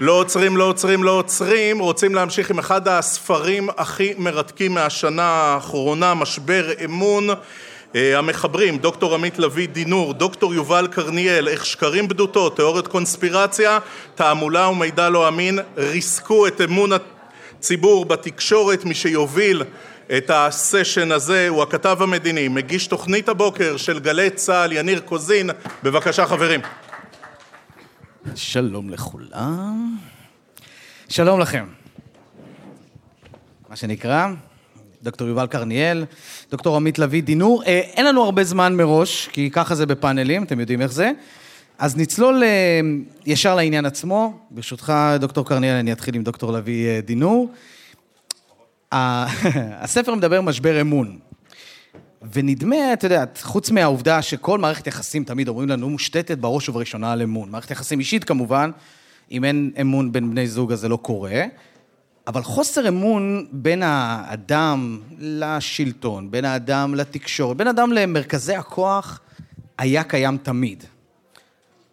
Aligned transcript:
לא 0.00 0.12
עוצרים, 0.12 0.56
לא 0.56 0.64
עוצרים, 0.64 1.04
לא 1.04 1.10
עוצרים, 1.10 1.78
רוצים 1.78 2.14
להמשיך 2.14 2.50
עם 2.50 2.58
אחד 2.58 2.88
הספרים 2.88 3.68
הכי 3.76 4.14
מרתקים 4.18 4.74
מהשנה 4.74 5.22
האחרונה, 5.22 6.14
משבר 6.14 6.70
אמון. 6.84 7.28
אה, 7.96 8.18
המחברים, 8.18 8.78
דוקטור 8.78 9.14
עמית 9.14 9.38
לביא 9.38 9.68
דינור, 9.68 10.14
דוקטור 10.14 10.54
יובל 10.54 10.86
קרניאל, 10.90 11.48
איך 11.48 11.66
שקרים 11.66 12.08
בדותות, 12.08 12.56
תיאוריות 12.56 12.88
קונספירציה, 12.88 13.78
תעמולה 14.14 14.68
ומידע 14.68 15.08
לא 15.08 15.28
אמין, 15.28 15.58
ריסקו 15.76 16.46
את 16.46 16.60
אמון 16.60 16.90
הציבור 17.58 18.04
בתקשורת, 18.04 18.84
מי 18.84 18.94
שיוביל 18.94 19.62
את 20.16 20.30
הסשן 20.34 21.12
הזה 21.12 21.48
הוא 21.48 21.62
הכתב 21.62 21.96
המדיני, 22.00 22.48
מגיש 22.48 22.86
תוכנית 22.86 23.28
הבוקר 23.28 23.76
של 23.76 23.98
גלי 23.98 24.30
צה"ל, 24.30 24.72
יניר 24.72 25.00
קוזין, 25.00 25.50
בבקשה 25.82 26.26
חברים. 26.26 26.60
שלום 28.34 28.90
לכולם. 28.90 29.96
שלום 31.08 31.40
לכם. 31.40 31.66
מה 33.68 33.76
שנקרא, 33.76 34.28
דוקטור 35.02 35.28
יובל 35.28 35.46
קרניאל, 35.46 36.04
דוקטור 36.50 36.76
עמית 36.76 36.98
לביא 36.98 37.22
דינור. 37.22 37.62
אה, 37.62 37.80
אין 37.80 38.06
לנו 38.06 38.24
הרבה 38.24 38.44
זמן 38.44 38.76
מראש, 38.76 39.28
כי 39.32 39.50
ככה 39.50 39.74
זה 39.74 39.86
בפאנלים, 39.86 40.42
אתם 40.42 40.60
יודעים 40.60 40.80
איך 40.80 40.92
זה. 40.92 41.10
אז 41.78 41.96
נצלול 41.96 42.42
אה, 42.44 42.80
ישר 43.26 43.54
לעניין 43.54 43.86
עצמו. 43.86 44.38
ברשותך, 44.50 44.92
דוקטור 45.20 45.46
קרניאל, 45.46 45.74
אני 45.74 45.92
אתחיל 45.92 46.14
עם 46.14 46.22
דוקטור 46.22 46.52
לביא 46.52 46.88
אה, 46.88 47.00
דינור. 47.00 47.52
הספר 49.82 50.14
מדבר 50.14 50.40
משבר 50.40 50.80
אמון. 50.80 51.18
ונדמה, 52.32 52.92
את 52.92 53.04
יודעת, 53.04 53.40
חוץ 53.42 53.70
מהעובדה 53.70 54.22
שכל 54.22 54.58
מערכת 54.58 54.86
יחסים, 54.86 55.24
תמיד 55.24 55.48
אומרים 55.48 55.68
לנו, 55.68 55.90
מושתתת 55.90 56.38
בראש 56.38 56.68
ובראשונה 56.68 57.12
על 57.12 57.22
אמון. 57.22 57.50
מערכת 57.50 57.70
יחסים 57.70 57.98
אישית 57.98 58.24
כמובן, 58.24 58.70
אם 59.30 59.44
אין 59.44 59.70
אמון 59.80 60.12
בין 60.12 60.30
בני 60.30 60.46
זוג 60.48 60.72
אז 60.72 60.80
זה 60.80 60.88
לא 60.88 60.96
קורה. 60.96 61.44
אבל 62.26 62.42
חוסר 62.42 62.88
אמון 62.88 63.46
בין 63.52 63.82
האדם 63.82 65.00
לשלטון, 65.18 66.30
בין 66.30 66.44
האדם 66.44 66.94
לתקשורת, 66.94 67.56
בין 67.56 67.66
האדם 67.66 67.92
למרכזי 67.92 68.54
הכוח, 68.54 69.20
היה 69.78 70.04
קיים 70.04 70.36
תמיד. 70.36 70.84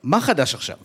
מה 0.03 0.21
חדש 0.21 0.55
עכשיו? 0.55 0.77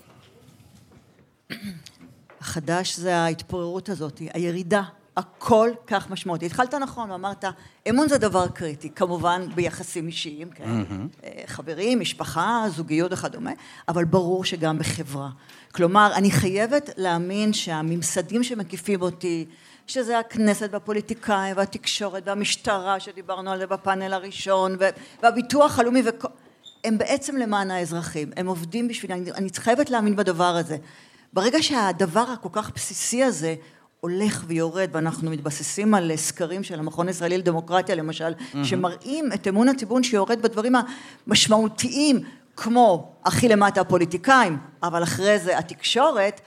החדש 2.41 2.97
זה 2.97 3.16
ההתפוררות 3.16 3.88
הזאת, 3.88 4.22
הירידה 4.34 4.83
הכל 5.17 5.70
כך 5.86 6.11
משמעותי. 6.11 6.47
התחלת 6.47 6.75
נכון, 6.75 7.11
אמרת, 7.11 7.45
אמון 7.89 8.09
זה 8.09 8.19
דבר 8.19 8.48
קריטי, 8.48 8.91
כמובן 8.91 9.47
ביחסים 9.55 10.06
אישיים, 10.06 10.50
כן? 10.50 10.64
Mm-hmm. 10.64 11.27
חברים, 11.47 12.00
משפחה, 12.00 12.64
זוגיות 12.69 13.12
וכדומה, 13.12 13.50
אבל 13.89 14.05
ברור 14.05 14.44
שגם 14.44 14.78
בחברה. 14.78 15.28
כלומר, 15.72 16.12
אני 16.14 16.31
חייבת 16.31 16.91
להאמין 16.97 17.53
שהממסדים 17.53 18.42
שמקיפים 18.42 19.03
אותי, 19.03 19.47
שזה 19.87 20.19
הכנסת 20.19 20.69
והפוליטיקאים 20.72 21.56
והתקשורת 21.56 22.22
והמשטרה 22.27 23.00
שדיברנו 23.00 23.50
על 23.50 23.59
זה 23.59 23.67
בפאנל 23.67 24.12
הראשון 24.12 24.77
והביטוח 25.22 25.78
הלאומי 25.78 26.03
וכל... 26.05 26.28
הם 26.84 26.98
בעצם 26.98 27.37
למען 27.37 27.70
האזרחים, 27.70 28.31
הם 28.37 28.47
עובדים 28.47 28.89
בשבילי, 28.89 29.14
אני, 29.14 29.31
אני 29.31 29.48
חייבת 29.56 29.91
להאמין 29.91 30.17
בדבר 30.17 30.56
הזה. 30.56 30.77
ברגע 31.33 31.62
שהדבר 31.62 32.20
הכל 32.20 32.48
כך 32.53 32.70
בסיסי 32.75 33.25
הזה 33.25 33.55
הולך 34.00 34.44
ויורד 34.47 34.89
ואנחנו 34.92 35.30
מתבססים 35.30 35.94
על 35.94 36.16
סקרים 36.16 36.62
של 36.62 36.78
המכון 36.78 37.08
הישראלי 37.08 37.39
לדמוקרטיה 37.39 37.94
למשל 37.94 38.33
mm-hmm. 38.33 38.64
שמראים 38.64 39.33
את 39.34 39.48
אמון 39.48 39.69
הציבור 39.69 40.03
שיורד 40.03 40.42
בדברים 40.42 40.75
המשמעותיים 41.27 42.20
כמו 42.56 43.12
הכי 43.25 43.48
למטה 43.48 43.80
הפוליטיקאים 43.80 44.58
אבל 44.83 45.03
אחרי 45.03 45.38
זה 45.38 45.58
התקשורת 45.58 46.41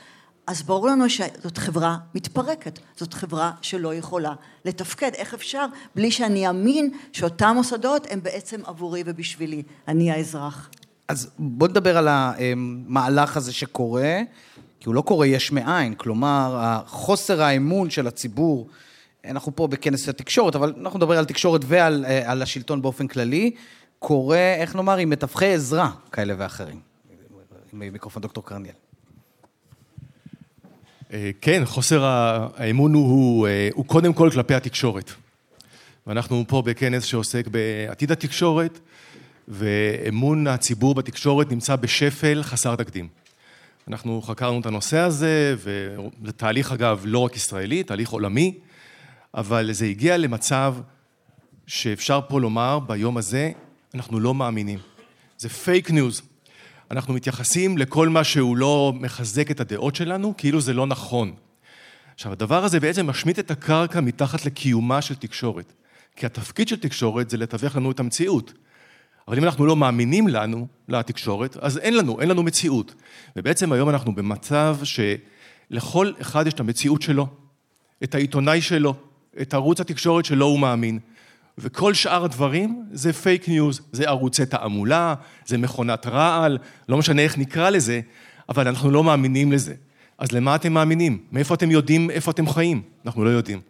אז 0.49 0.63
ברור 0.63 0.87
לנו 0.87 1.09
שזאת 1.09 1.57
חברה 1.57 1.97
מתפרקת, 2.15 2.79
זאת 2.95 3.13
חברה 3.13 3.51
שלא 3.61 3.95
יכולה 3.95 4.33
לתפקד. 4.65 5.11
איך 5.13 5.33
אפשר 5.33 5.65
בלי 5.95 6.11
שאני 6.11 6.47
אאמין 6.47 6.91
שאותם 7.13 7.51
מוסדות 7.55 8.07
הם 8.09 8.23
בעצם 8.23 8.61
עבורי 8.65 9.03
ובשבילי, 9.05 9.63
אני 9.87 10.11
האזרח. 10.11 10.69
אז 11.07 11.29
בוא 11.39 11.67
נדבר 11.67 11.97
על 11.97 12.07
המהלך 12.09 13.37
הזה 13.37 13.53
שקורה. 13.53 14.19
כי 14.79 14.85
הוא 14.85 14.95
לא 14.95 15.01
קורה 15.01 15.27
יש 15.27 15.51
מאין, 15.51 15.93
כלומר, 15.93 16.79
חוסר 16.87 17.41
האמון 17.41 17.89
של 17.89 18.07
הציבור, 18.07 18.67
אנחנו 19.25 19.55
פה 19.55 19.67
בכנס 19.67 20.09
התקשורת, 20.09 20.55
אבל 20.55 20.73
אנחנו 20.81 20.97
נדבר 20.99 21.17
על 21.17 21.25
תקשורת 21.25 21.61
ועל 21.67 22.05
על 22.25 22.41
השלטון 22.41 22.81
באופן 22.81 23.07
כללי, 23.07 23.51
קורה, 23.99 24.55
איך 24.57 24.75
נאמר, 24.75 24.97
עם 24.97 25.09
מתווכי 25.09 25.53
עזרה 25.53 25.91
כאלה 26.11 26.33
ואחרים. 26.37 26.79
עם 27.73 27.93
מיקרופון 27.93 28.21
דוקטור 28.21 28.45
קרניאל. 28.45 28.73
אה, 31.13 31.31
כן, 31.41 31.61
חוסר 31.65 32.03
האמון 32.03 32.93
הוא, 32.93 33.09
הוא, 33.09 33.47
אה, 33.47 33.69
הוא 33.73 33.85
קודם 33.85 34.13
כל 34.13 34.29
כלפי 34.33 34.53
התקשורת. 34.53 35.11
ואנחנו 36.07 36.43
פה 36.47 36.61
בכנס 36.61 37.03
שעוסק 37.03 37.47
בעתיד 37.47 38.11
התקשורת, 38.11 38.79
ואמון 39.47 40.47
הציבור 40.47 40.95
בתקשורת 40.95 41.51
נמצא 41.51 41.75
בשפל 41.75 42.43
חסר 42.43 42.75
תקדים. 42.75 43.07
אנחנו 43.89 44.21
חקרנו 44.21 44.59
את 44.59 44.65
הנושא 44.65 44.97
הזה, 44.97 45.55
וזה 45.57 46.31
תהליך 46.31 46.71
אגב 46.71 47.01
לא 47.05 47.19
רק 47.19 47.35
ישראלי, 47.35 47.83
תהליך 47.83 48.09
עולמי, 48.09 48.57
אבל 49.33 49.71
זה 49.71 49.85
הגיע 49.85 50.17
למצב 50.17 50.75
שאפשר 51.67 52.19
פה 52.27 52.41
לומר 52.41 52.79
ביום 52.79 53.17
הזה, 53.17 53.51
אנחנו 53.95 54.19
לא 54.19 54.33
מאמינים. 54.33 54.79
זה 55.37 55.49
פייק 55.49 55.91
ניוז. 55.91 56.21
אנחנו 56.91 57.13
מתייחסים 57.13 57.77
לכל 57.77 58.09
מה 58.09 58.23
שהוא 58.23 58.57
לא 58.57 58.93
מחזק 58.99 59.51
את 59.51 59.59
הדעות 59.59 59.95
שלנו, 59.95 60.33
כאילו 60.37 60.61
זה 60.61 60.73
לא 60.73 60.87
נכון. 60.87 61.33
עכשיו, 62.15 62.31
הדבר 62.31 62.63
הזה 62.63 62.79
בעצם 62.79 63.07
משמיט 63.07 63.39
את 63.39 63.51
הקרקע 63.51 64.01
מתחת 64.01 64.45
לקיומה 64.45 65.01
של 65.01 65.15
תקשורת. 65.15 65.73
כי 66.15 66.25
התפקיד 66.25 66.67
של 66.67 66.79
תקשורת 66.79 67.29
זה 67.29 67.37
לתווך 67.37 67.75
לנו 67.75 67.91
את 67.91 67.99
המציאות. 67.99 68.53
אבל 69.29 69.37
אם 69.37 69.43
אנחנו 69.43 69.65
לא 69.65 69.75
מאמינים 69.75 70.27
לנו, 70.27 70.67
לתקשורת, 70.87 71.57
אז 71.61 71.77
אין 71.77 71.97
לנו, 71.97 72.21
אין 72.21 72.29
לנו 72.29 72.43
מציאות. 72.43 72.95
ובעצם 73.35 73.71
היום 73.71 73.89
אנחנו 73.89 74.15
במצב 74.15 74.77
שלכל 74.83 76.11
אחד 76.21 76.47
יש 76.47 76.53
את 76.53 76.59
המציאות 76.59 77.01
שלו, 77.01 77.27
את 78.03 78.15
העיתונאי 78.15 78.61
שלו, 78.61 78.95
את 79.41 79.53
ערוץ 79.53 79.79
התקשורת 79.79 80.25
שלו 80.25 80.45
הוא 80.45 80.59
מאמין. 80.59 80.99
וכל 81.57 81.93
שאר 81.93 82.23
הדברים 82.23 82.85
זה 82.91 83.13
פייק 83.13 83.49
ניוז, 83.49 83.81
זה 83.91 84.07
ערוצי 84.07 84.45
תעמולה, 84.45 85.15
זה 85.45 85.57
מכונת 85.57 86.07
רעל, 86.07 86.57
לא 86.89 86.97
משנה 86.97 87.21
איך 87.21 87.37
נקרא 87.37 87.69
לזה, 87.69 88.01
אבל 88.49 88.67
אנחנו 88.67 88.91
לא 88.91 89.03
מאמינים 89.03 89.51
לזה. 89.51 89.73
אז 90.17 90.31
למה 90.31 90.55
אתם 90.55 90.73
מאמינים? 90.73 91.17
מאיפה 91.31 91.53
אתם 91.53 91.71
יודעים 91.71 92.09
איפה 92.09 92.31
אתם 92.31 92.49
חיים? 92.49 92.81
אנחנו 93.05 93.23
לא 93.23 93.29
יודעים. 93.29 93.61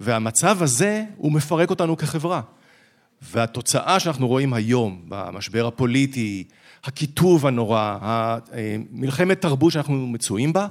והמצב 0.00 0.62
הזה, 0.62 1.04
הוא 1.16 1.32
מפרק 1.32 1.70
אותנו 1.70 1.96
כחברה. 1.96 2.40
והתוצאה 3.22 4.00
שאנחנו 4.00 4.28
רואים 4.28 4.54
היום 4.54 5.02
במשבר 5.08 5.66
הפוליטי, 5.66 6.44
הקיטוב 6.84 7.46
הנורא, 7.46 7.96
מלחמת 8.90 9.40
תרבות 9.40 9.72
שאנחנו 9.72 10.06
מצויים 10.06 10.52
בה, 10.52 10.66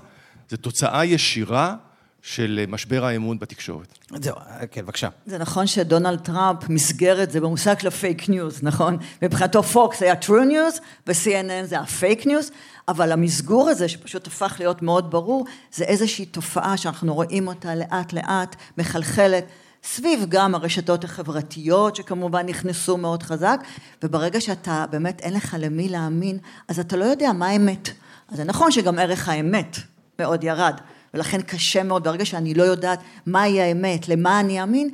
זו 0.49 0.57
תוצאה 0.57 1.05
ישירה 1.05 1.75
של 2.21 2.65
משבר 2.67 3.05
האמון 3.05 3.39
בתקשורת. 3.39 3.97
זהו, 4.15 4.35
כן, 4.71 4.81
בבקשה. 4.81 5.09
זה 5.25 5.37
נכון 5.37 5.67
שדונלד 5.67 6.19
טראמפ 6.19 6.69
מסגר 6.69 7.23
את 7.23 7.31
זה 7.31 7.41
במושג 7.41 7.79
של 7.79 7.87
הפייק 7.87 8.29
ניוז, 8.29 8.59
נכון? 8.63 8.97
מבחינתו 9.21 9.63
Fox 9.63 10.01
היה 10.01 10.13
true 10.13 10.27
news 10.49 10.79
ו-CNN 11.07 11.65
זה 11.65 11.79
הפייק 11.79 12.27
ניוז, 12.27 12.51
אבל 12.87 13.11
המסגור 13.11 13.69
הזה 13.69 13.89
שפשוט 13.89 14.27
הפך 14.27 14.55
להיות 14.59 14.81
מאוד 14.81 15.11
ברור, 15.11 15.45
זה 15.71 15.83
איזושהי 15.83 16.25
תופעה 16.25 16.77
שאנחנו 16.77 17.13
רואים 17.13 17.47
אותה 17.47 17.75
לאט 17.75 18.13
לאט 18.13 18.55
מחלחלת. 18.77 19.45
סביב 19.83 20.25
גם 20.29 20.55
הרשתות 20.55 21.03
החברתיות 21.03 21.95
שכמובן 21.95 22.45
נכנסו 22.45 22.97
מאוד 22.97 23.23
חזק, 23.23 23.59
וברגע 24.03 24.41
שאתה 24.41 24.85
באמת 24.89 25.21
אין 25.21 25.33
לך 25.33 25.55
למי 25.59 25.89
להאמין, 25.89 26.37
אז 26.67 26.79
אתה 26.79 26.97
לא 26.97 27.05
יודע 27.05 27.31
מה 27.33 27.47
האמת. 27.47 27.89
אז 28.29 28.37
זה 28.37 28.43
נכון 28.43 28.71
שגם 28.71 28.99
ערך 28.99 29.29
האמת 29.29 29.77
מאוד 30.19 30.43
ירד, 30.43 30.79
ולכן 31.13 31.41
קשה 31.41 31.83
מאוד, 31.83 32.03
ברגע 32.03 32.25
שאני 32.25 32.53
לא 32.53 32.63
יודעת 32.63 32.99
מהי 33.25 33.61
האמת, 33.61 34.09
למה 34.09 34.39
אני 34.39 34.61
אאמין, 34.61 34.89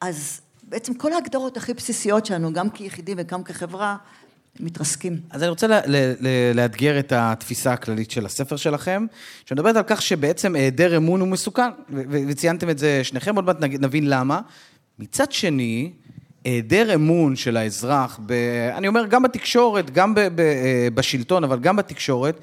אז 0.00 0.40
בעצם 0.62 0.94
כל 0.94 1.12
ההגדרות 1.12 1.56
הכי 1.56 1.74
בסיסיות 1.74 2.26
שלנו, 2.26 2.52
גם 2.52 2.70
כיחידים 2.70 3.16
וגם 3.20 3.44
כחברה, 3.44 3.96
מתרסקים. 4.60 5.16
אז 5.30 5.42
אני 5.42 5.50
רוצה 5.50 5.66
לאתגר 6.54 6.98
את 6.98 7.12
התפיסה 7.16 7.72
הכללית 7.72 8.10
של 8.10 8.26
הספר 8.26 8.56
שלכם, 8.56 9.06
שמדברת 9.46 9.76
על 9.76 9.82
כך 9.86 10.02
שבעצם 10.02 10.54
היעדר 10.54 10.96
אמון 10.96 11.20
הוא 11.20 11.28
מסוכן, 11.28 11.70
וציינתם 12.10 12.70
את 12.70 12.78
זה 12.78 13.04
שניכם, 13.04 13.36
עוד 13.36 13.44
מעט 13.44 13.56
נבין 13.60 14.08
למה. 14.08 14.40
מצד 14.98 15.32
שני, 15.32 15.92
היעדר 16.44 16.94
אמון 16.94 17.36
של 17.36 17.56
האזרח, 17.56 18.20
ב, 18.26 18.32
אני 18.76 18.88
אומר 18.88 19.06
גם 19.06 19.22
בתקשורת, 19.22 19.90
גם 19.90 20.14
ב, 20.14 20.20
ב, 20.20 20.40
אה, 20.40 20.88
בשלטון, 20.94 21.44
אבל 21.44 21.58
גם 21.58 21.76
בתקשורת, 21.76 22.40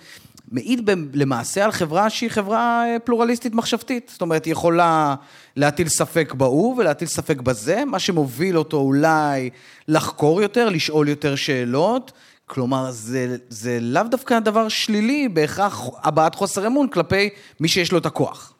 מעיד 0.52 0.90
למעשה 1.14 1.66
על 1.66 1.72
חברה 1.72 2.10
שהיא 2.10 2.30
חברה 2.30 2.84
אה, 2.86 3.00
פלורליסטית 3.00 3.54
מחשבתית. 3.54 4.10
זאת 4.14 4.22
אומרת, 4.22 4.46
היא 4.46 4.52
יכולה 4.52 5.16
להטיל 5.56 5.88
ספק 5.88 6.34
בהוא 6.38 6.78
ולהטיל 6.78 7.08
ספק 7.08 7.42
בזה, 7.42 7.86
מה 7.86 8.00
שמוביל 8.00 8.58
אותו 8.58 8.78
אולי 8.78 9.50
לחקור 9.88 10.42
יותר, 10.42 10.70
לשאול 10.70 11.10
יותר 11.10 11.36
שאלות, 11.36 12.12
כלומר, 12.48 12.92
זה, 12.92 13.38
זה 13.50 13.78
לאו 13.82 14.04
דווקא 14.04 14.40
דבר 14.40 14.70
שלילי, 14.70 15.30
בהכרח 15.30 15.82
הבעת 16.04 16.36
חוסר 16.36 16.68
אמון 16.68 16.88
כלפי 16.88 17.30
מי 17.60 17.68
שיש 17.68 17.92
לו 17.92 17.98
את 17.98 18.06
הכוח. 18.06 18.55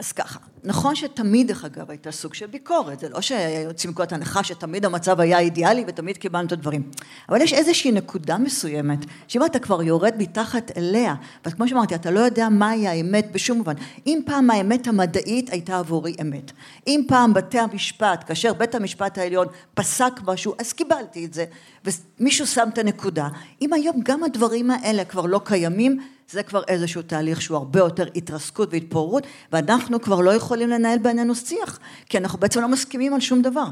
אז 0.00 0.12
ככה, 0.12 0.38
נכון 0.64 0.94
שתמיד, 0.96 1.48
דרך 1.48 1.64
אגב, 1.64 1.90
הייתה 1.90 2.12
סוג 2.12 2.34
של 2.34 2.46
ביקורת, 2.46 3.00
זה 3.00 3.08
לא 3.08 3.20
שיוצאים 3.20 3.90
מנקודת 3.90 4.12
הנחה 4.12 4.44
שתמיד 4.44 4.84
המצב 4.84 5.20
היה 5.20 5.38
אידיאלי 5.38 5.84
ותמיד 5.86 6.16
קיבלנו 6.16 6.46
את 6.46 6.52
הדברים. 6.52 6.82
אבל 7.28 7.40
יש 7.40 7.52
איזושהי 7.52 7.92
נקודה 7.92 8.38
מסוימת, 8.38 8.98
שאם 9.28 9.44
אתה 9.44 9.58
כבר 9.58 9.82
יורד 9.82 10.14
מתחת 10.18 10.70
אליה, 10.76 11.14
וכמו 11.46 11.68
שאמרתי, 11.68 11.94
אתה 11.94 12.10
לא 12.10 12.20
יודע 12.20 12.48
מהי 12.48 12.88
האמת 12.88 13.32
בשום 13.32 13.58
מובן. 13.58 13.74
אם 14.06 14.20
פעם 14.26 14.50
האמת 14.50 14.86
המדעית 14.86 15.50
הייתה 15.50 15.78
עבורי 15.78 16.14
אמת, 16.20 16.52
אם 16.86 17.04
פעם 17.08 17.34
בתי 17.34 17.58
המשפט, 17.58 18.24
כאשר 18.26 18.52
בית 18.52 18.74
המשפט 18.74 19.18
העליון 19.18 19.46
פסק 19.74 20.20
משהו, 20.26 20.54
אז 20.58 20.72
קיבלתי 20.72 21.24
את 21.24 21.34
זה, 21.34 21.44
ומישהו 21.84 22.46
שם 22.46 22.68
את 22.72 22.78
הנקודה. 22.78 23.28
אם 23.62 23.72
היום 23.72 24.00
גם 24.04 24.24
הדברים 24.24 24.70
האלה 24.70 25.04
כבר 25.04 25.26
לא 25.26 25.40
קיימים, 25.44 26.00
זה 26.30 26.42
כבר 26.42 26.62
איזשהו 26.68 27.02
תהליך 27.02 27.42
שהוא 27.42 27.56
הרבה 27.56 27.78
יותר 27.78 28.06
התרסקות 28.16 28.68
והתפוררות, 28.72 29.26
ואנחנו 29.52 30.00
כבר 30.00 30.20
לא 30.20 30.30
יכולים 30.30 30.68
לנהל 30.70 30.98
בינינו 30.98 31.34
שיח, 31.34 31.78
כי 32.08 32.18
אנחנו 32.18 32.38
בעצם 32.38 32.60
לא 32.60 32.68
מסכימים 32.68 33.14
על 33.14 33.20
שום 33.20 33.42
דבר. 33.42 33.66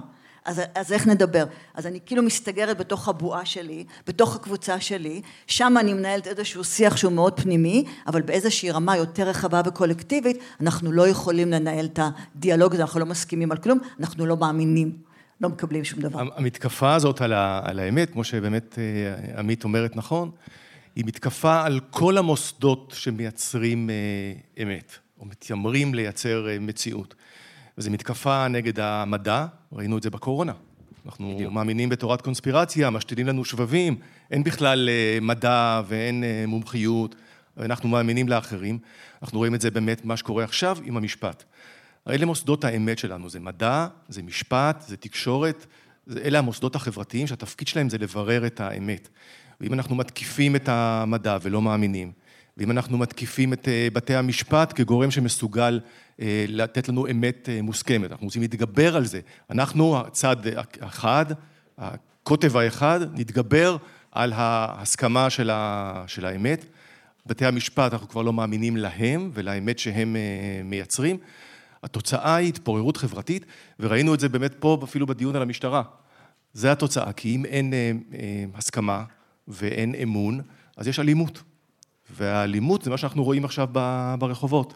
אז, 0.44 0.62
אז 0.74 0.92
איך 0.92 1.06
נדבר? 1.06 1.44
אז 1.74 1.86
אני 1.86 1.98
כאילו 2.06 2.22
מסתגרת 2.22 2.78
בתוך 2.78 3.08
הבועה 3.08 3.44
שלי, 3.44 3.84
בתוך 4.06 4.36
הקבוצה 4.36 4.80
שלי, 4.80 5.22
שם 5.46 5.74
אני 5.80 5.92
מנהלת 5.92 6.26
איזשהו 6.26 6.64
שיח 6.64 6.96
שהוא 6.96 7.12
מאוד 7.12 7.40
פנימי, 7.40 7.84
אבל 8.06 8.22
באיזושהי 8.22 8.70
רמה 8.70 8.96
יותר 8.96 9.28
רחבה 9.28 9.60
וקולקטיבית, 9.66 10.38
אנחנו 10.60 10.92
לא 10.92 11.08
יכולים 11.08 11.50
לנהל 11.50 11.86
את 11.86 11.98
הדיאלוג 12.02 12.74
הזה, 12.74 12.82
אנחנו 12.82 13.00
לא 13.00 13.06
מסכימים 13.06 13.52
על 13.52 13.58
כלום, 13.58 13.78
אנחנו 14.00 14.26
לא 14.26 14.36
מאמינים, 14.36 14.92
לא 15.40 15.48
מקבלים 15.48 15.84
שום 15.84 16.00
דבר. 16.00 16.20
המתקפה 16.36 16.94
הזאת 16.94 17.20
על, 17.20 17.32
ה, 17.32 17.60
על 17.64 17.78
האמת, 17.78 18.10
כמו 18.10 18.24
שבאמת 18.24 18.78
אה, 18.78 19.38
עמית 19.38 19.64
אומרת 19.64 19.96
נכון, 19.96 20.30
היא 20.98 21.04
מתקפה 21.06 21.62
על 21.62 21.80
כל 21.90 22.18
המוסדות 22.18 22.94
שמייצרים 22.96 23.90
אה, 23.90 24.62
אמת, 24.62 24.92
או 25.20 25.26
מתיימרים 25.26 25.94
לייצר 25.94 26.48
אה, 26.48 26.58
מציאות. 26.58 27.14
וזו 27.78 27.90
מתקפה 27.90 28.48
נגד 28.48 28.80
המדע, 28.80 29.46
ראינו 29.72 29.98
את 29.98 30.02
זה 30.02 30.10
בקורונה. 30.10 30.52
אנחנו 31.06 31.34
בדיוק. 31.34 31.52
מאמינים 31.52 31.88
בתורת 31.88 32.22
קונספירציה, 32.22 32.90
משתילים 32.90 33.26
לנו 33.26 33.44
שבבים, 33.44 33.96
אין 34.30 34.44
בכלל 34.44 34.88
אה, 34.88 35.18
מדע 35.20 35.82
ואין 35.86 36.24
מומחיות, 36.46 37.14
ואנחנו 37.56 37.88
מאמינים 37.88 38.28
לאחרים. 38.28 38.78
אנחנו 39.22 39.38
רואים 39.38 39.54
את 39.54 39.60
זה 39.60 39.70
באמת, 39.70 40.04
מה 40.04 40.16
שקורה 40.16 40.44
עכשיו 40.44 40.78
עם 40.84 40.96
המשפט. 40.96 41.44
אלה 42.08 42.26
מוסדות 42.26 42.64
האמת 42.64 42.98
שלנו, 42.98 43.30
זה 43.30 43.40
מדע, 43.40 43.86
זה 44.08 44.22
משפט, 44.22 44.84
זה 44.88 44.96
תקשורת, 44.96 45.66
אלה 46.16 46.38
המוסדות 46.38 46.74
החברתיים 46.74 47.26
שהתפקיד 47.26 47.68
שלהם 47.68 47.88
זה 47.88 47.98
לברר 47.98 48.46
את 48.46 48.60
האמת. 48.60 49.08
ואם 49.60 49.72
אנחנו 49.72 49.94
מתקיפים 49.94 50.56
את 50.56 50.68
המדע 50.68 51.38
ולא 51.42 51.62
מאמינים, 51.62 52.12
ואם 52.58 52.70
אנחנו 52.70 52.98
מתקיפים 52.98 53.52
את 53.52 53.68
אה, 53.68 53.88
בתי 53.92 54.14
המשפט 54.14 54.72
כגורם 54.76 55.10
שמסוגל 55.10 55.80
אה, 56.20 56.44
לתת 56.48 56.88
לנו 56.88 57.06
אמת 57.10 57.48
אה, 57.48 57.62
מוסכמת, 57.62 58.10
אנחנו 58.10 58.26
רוצים 58.26 58.42
להתגבר 58.42 58.96
על 58.96 59.04
זה. 59.04 59.20
אנחנו, 59.50 59.98
הצד 59.98 60.36
האחד, 60.80 61.26
הקוטב 61.78 62.56
האחד, 62.56 63.00
נתגבר 63.12 63.76
על 64.12 64.32
ההסכמה 64.36 65.30
של, 65.30 65.50
ה, 65.50 66.04
של 66.06 66.26
האמת. 66.26 66.64
בתי 67.26 67.46
המשפט, 67.46 67.92
אנחנו 67.92 68.08
כבר 68.08 68.22
לא 68.22 68.32
מאמינים 68.32 68.76
להם 68.76 69.30
ולאמת 69.34 69.78
שהם 69.78 70.16
מייצרים. 70.64 71.16
התוצאה 71.82 72.34
היא 72.36 72.48
התפוררות 72.48 72.96
חברתית, 72.96 73.44
וראינו 73.80 74.14
את 74.14 74.20
זה 74.20 74.28
באמת 74.28 74.54
פה 74.58 74.78
אפילו 74.84 75.06
בדיון 75.06 75.36
על 75.36 75.42
המשטרה. 75.42 75.82
זה 76.52 76.72
התוצאה, 76.72 77.12
כי 77.12 77.34
אם 77.34 77.44
אין 77.44 77.72
הסכמה, 78.54 79.04
ואין 79.48 79.94
אמון, 79.94 80.40
אז 80.76 80.88
יש 80.88 80.98
אלימות. 80.98 81.42
והאלימות 82.10 82.82
זה 82.82 82.90
מה 82.90 82.96
שאנחנו 82.96 83.24
רואים 83.24 83.44
עכשיו 83.44 83.68
ברחובות. 84.18 84.74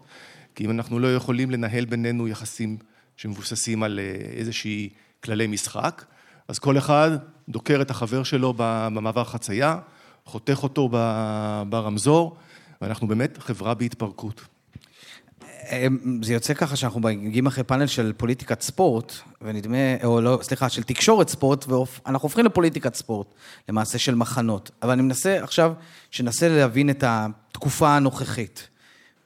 כי 0.55 0.65
אם 0.65 0.71
אנחנו 0.71 0.99
לא 0.99 1.15
יכולים 1.15 1.51
לנהל 1.51 1.85
בינינו 1.85 2.29
יחסים 2.29 2.77
שמבוססים 3.17 3.83
על 3.83 4.01
אה, 4.01 4.05
איזושהי 4.37 4.89
כללי 5.25 5.47
משחק, 5.47 6.05
אז 6.49 6.59
כל 6.59 6.79
אחד 6.79 7.11
דוקר 7.49 7.83
את 7.83 7.91
החבר 7.91 8.23
שלו 8.23 8.55
במעבר 8.57 9.25
חצייה, 9.25 9.79
חותך 10.25 10.63
אותו 10.63 10.89
ברמזור, 11.69 12.37
ואנחנו 12.81 13.09
באמת 13.09 13.39
חברה 13.39 13.75
בהתפרקות. 13.75 14.45
זה 16.23 16.35
יוצא 16.35 16.55
ככה 16.55 16.77
שאנחנו 16.77 17.01
מגיעים 17.01 17.47
אחרי 17.47 17.65
פאנל 17.65 17.87
של 17.87 18.13
פוליטיקת 18.17 18.61
ספורט, 18.61 19.13
ונדמה, 19.43 20.05
או 20.05 20.21
לא, 20.21 20.39
סליחה, 20.43 20.69
של 20.69 20.83
תקשורת 20.83 21.29
ספורט, 21.29 21.65
ואנחנו 21.69 22.27
הופכים 22.27 22.45
לפוליטיקת 22.45 22.95
ספורט, 22.95 23.27
למעשה 23.69 23.99
של 23.99 24.15
מחנות. 24.15 24.71
אבל 24.83 24.91
אני 24.91 25.03
מנסה 25.03 25.43
עכשיו, 25.43 25.73
שננסה 26.11 26.49
להבין 26.49 26.91
את 26.91 27.05
התקופה 27.07 27.97
הנוכחית. 27.97 28.69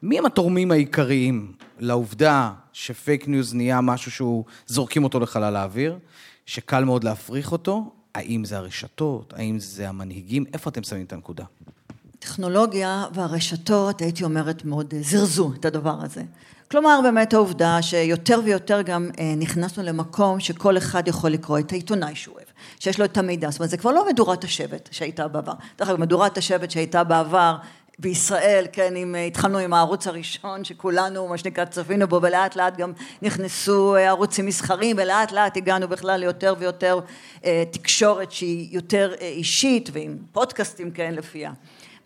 מי 0.03 0.19
הם 0.19 0.27
התורמים 0.27 0.71
העיקריים 0.71 1.53
לעובדה 1.79 2.53
שפייק 2.73 3.29
ניוז 3.29 3.55
נהיה 3.55 3.81
משהו 3.81 4.11
שהוא, 4.11 4.45
זורקים 4.67 5.05
אותו 5.05 5.21
לחלל 5.21 5.57
האוויר, 5.57 5.99
שקל 6.47 6.85
מאוד 6.85 7.05
להפריך 7.05 7.53
אותו? 7.53 7.93
האם 8.15 8.45
זה 8.45 8.57
הרשתות? 8.57 9.35
האם 9.37 9.59
זה 9.59 9.89
המנהיגים? 9.89 10.45
איפה 10.53 10.71
אתם 10.71 10.83
שמים 10.83 11.05
את 11.05 11.13
הנקודה? 11.13 11.45
הטכנולוגיה 12.19 13.05
והרשתות, 13.13 14.01
הייתי 14.01 14.25
אומרת, 14.25 14.65
מאוד 14.65 14.95
אה, 14.97 15.03
זרזו 15.03 15.53
את 15.61 15.65
הדבר 15.65 15.97
הזה. 16.03 16.23
כלומר, 16.71 17.01
באמת 17.03 17.35
העובדה 17.35 17.83
שיותר 17.83 18.41
ויותר 18.45 18.83
גם 18.83 19.11
אה, 19.19 19.35
נכנסנו 19.37 19.83
למקום 19.83 20.41
שכל 20.41 20.77
אחד 20.77 21.09
יכול 21.09 21.31
לקרוא 21.31 21.59
את 21.59 21.73
העיתונאי 21.73 22.15
שהוא 22.15 22.35
אוהב, 22.35 22.47
שיש 22.79 22.99
לו 22.99 23.05
את 23.05 23.17
המידע, 23.17 23.51
זאת 23.51 23.61
אומרת, 23.61 23.71
זה 23.71 23.77
כבר 23.77 23.91
לא 23.91 24.09
מדורת 24.09 24.45
השבט 24.45 24.89
שהייתה 24.93 25.29
בעבר. 25.29 25.53
דרך 25.79 25.89
אגב, 25.89 26.01
מדורת 26.01 26.39
השבט 26.39 26.71
שהייתה 26.71 27.05
בעבר 27.05 27.57
בישראל, 27.99 28.65
כן, 28.73 28.97
אם 28.97 29.15
אה, 29.15 29.25
התחלנו 29.25 29.59
עם 29.59 29.73
הערוץ 29.73 30.07
הראשון 30.07 30.65
שכולנו, 30.65 31.29
מה 31.29 31.39
שנקרא, 31.39 31.65
צפינו 31.65 32.09
בו, 32.09 32.21
ולאט 32.23 32.57
לאט 32.57 32.77
גם 32.77 32.93
נכנסו 33.23 33.95
ערוצים 33.95 34.47
מסחרים, 34.47 34.97
ולאט 34.99 35.33
לאט 35.33 35.57
הגענו 35.57 35.89
בכלל 35.89 36.21
ליותר 36.21 36.55
ויותר 36.59 37.01
תקשורת 37.71 38.33
שהיא 38.33 38.69
יותר 38.71 39.15
אישית, 39.21 39.91
ועם 39.93 40.17
פודקאסטים, 40.33 40.91
כן, 40.91 41.15
לפיה. 41.15 41.53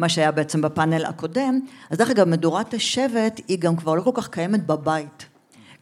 מה 0.00 0.08
שהיה 0.08 0.30
בעצם 0.30 0.62
בפאנל 0.62 1.04
הקודם, 1.04 1.60
אז 1.90 1.98
דרך 1.98 2.10
אגב 2.10 2.28
מדורת 2.28 2.74
השבט 2.74 3.40
היא 3.48 3.58
גם 3.58 3.76
כבר 3.76 3.94
לא 3.94 4.02
כל 4.02 4.10
כך 4.14 4.28
קיימת 4.28 4.66
בבית. 4.66 5.29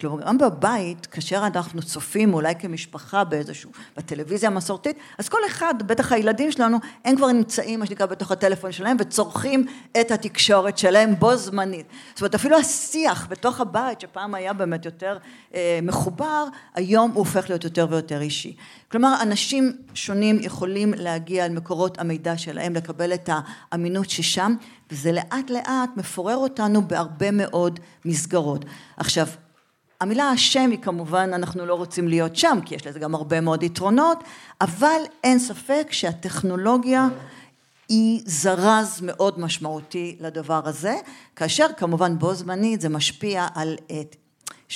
כלומר, 0.01 0.27
גם 0.27 0.39
בבית, 0.39 1.07
כאשר 1.07 1.43
אנחנו 1.47 1.83
צופים 1.83 2.35
אולי 2.35 2.55
כמשפחה 2.55 3.25
באיזשהו, 3.25 3.71
בטלוויזיה 3.97 4.49
המסורתית, 4.49 4.97
אז 5.19 5.29
כל 5.29 5.39
אחד, 5.47 5.75
בטח 5.87 6.13
הילדים 6.13 6.53
שלנו, 6.53 6.79
הם 7.05 7.17
כבר 7.17 7.33
נמצאים, 7.33 7.81
מה 7.81 7.87
שנקרא, 7.87 8.07
בתוך 8.07 8.31
הטלפון 8.31 8.73
שלהם, 8.73 8.97
וצורכים 9.01 9.67
את 10.01 10.11
התקשורת 10.11 10.79
שלהם 10.79 11.15
בו 11.19 11.37
זמנית. 11.37 11.87
זאת 12.15 12.21
אומרת, 12.21 12.35
אפילו 12.35 12.59
השיח 12.59 13.27
בתוך 13.31 13.61
הבית, 13.61 14.01
שפעם 14.01 14.35
היה 14.35 14.53
באמת 14.53 14.85
יותר 14.85 15.19
אה, 15.55 15.79
מחובר, 15.83 16.45
היום 16.75 17.11
הוא 17.11 17.19
הופך 17.19 17.49
להיות 17.49 17.65
יותר 17.65 17.87
ויותר 17.91 18.21
אישי. 18.21 18.57
כלומר, 18.91 19.15
אנשים 19.23 19.73
שונים 19.95 20.39
יכולים 20.41 20.95
להגיע 20.97 21.45
אל 21.47 21.53
מקורות 21.53 21.99
המידע 21.99 22.39
שלהם, 22.39 22.75
לקבל 22.75 23.15
את 23.15 23.31
האמינות 23.73 24.11
ששם, 24.11 24.55
וזה 24.91 25.13
לאט 25.13 25.51
לאט 25.51 25.91
מפורר 25.97 26.37
אותנו 26.37 26.89
בהרבה 26.89 27.31
מאוד 27.31 27.81
מסגרות. 28.05 28.65
עכשיו, 28.97 29.27
המילה 30.01 30.31
השם 30.31 30.71
היא 30.71 30.79
כמובן, 30.79 31.31
אנחנו 31.35 31.67
לא 31.67 31.75
רוצים 31.75 32.09
להיות 32.09 32.37
שם, 32.37 32.59
כי 32.65 32.75
יש 32.75 32.87
לזה 32.87 32.99
גם 32.99 33.15
הרבה 33.15 33.41
מאוד 33.41 33.63
יתרונות, 33.63 34.25
אבל 34.61 35.01
אין 35.25 35.39
ספק 35.39 35.89
שהטכנולוגיה 35.91 37.09
היא 37.89 38.23
זרז 38.27 39.01
מאוד 39.03 39.41
משמעותי 39.41 40.17
לדבר 40.21 40.61
הזה, 40.65 40.97
כאשר 41.37 41.67
כמובן 41.77 42.19
בו 42.19 42.35
זמנית 42.35 42.81
זה 42.81 42.89
משפיע 42.89 43.47
על, 43.55 43.77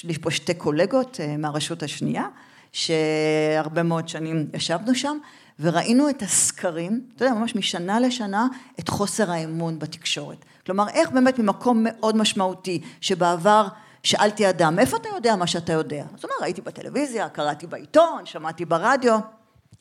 יש 0.04 0.18
פה 0.18 0.30
שתי 0.30 0.54
קולגות 0.54 1.20
אה, 1.20 1.36
מהרשות 1.36 1.82
השנייה, 1.82 2.26
שהרבה 2.72 3.82
מאוד 3.82 4.08
שנים 4.08 4.46
ישבנו 4.54 4.94
שם, 4.94 5.18
וראינו 5.60 6.10
את 6.10 6.22
הסקרים, 6.22 7.00
אתה 7.16 7.24
יודע, 7.24 7.34
ממש 7.34 7.54
משנה 7.56 8.00
לשנה, 8.00 8.46
את 8.80 8.88
חוסר 8.88 9.30
האמון 9.30 9.78
בתקשורת. 9.78 10.44
כלומר, 10.66 10.88
איך 10.88 11.10
באמת 11.10 11.38
ממקום 11.38 11.80
מאוד 11.88 12.16
משמעותי, 12.16 12.80
שבעבר 13.00 13.68
שאלתי 14.02 14.50
אדם, 14.50 14.78
איפה 14.78 14.96
אתה 14.96 15.08
יודע 15.08 15.36
מה 15.36 15.46
שאתה 15.46 15.72
יודע? 15.72 16.02
אז 16.02 16.08
הוא 16.10 16.22
אומר, 16.22 16.34
ראיתי 16.42 16.60
בטלוויזיה, 16.60 17.28
קראתי 17.28 17.66
בעיתון, 17.66 18.26
שמעתי 18.26 18.64
ברדיו. 18.64 19.18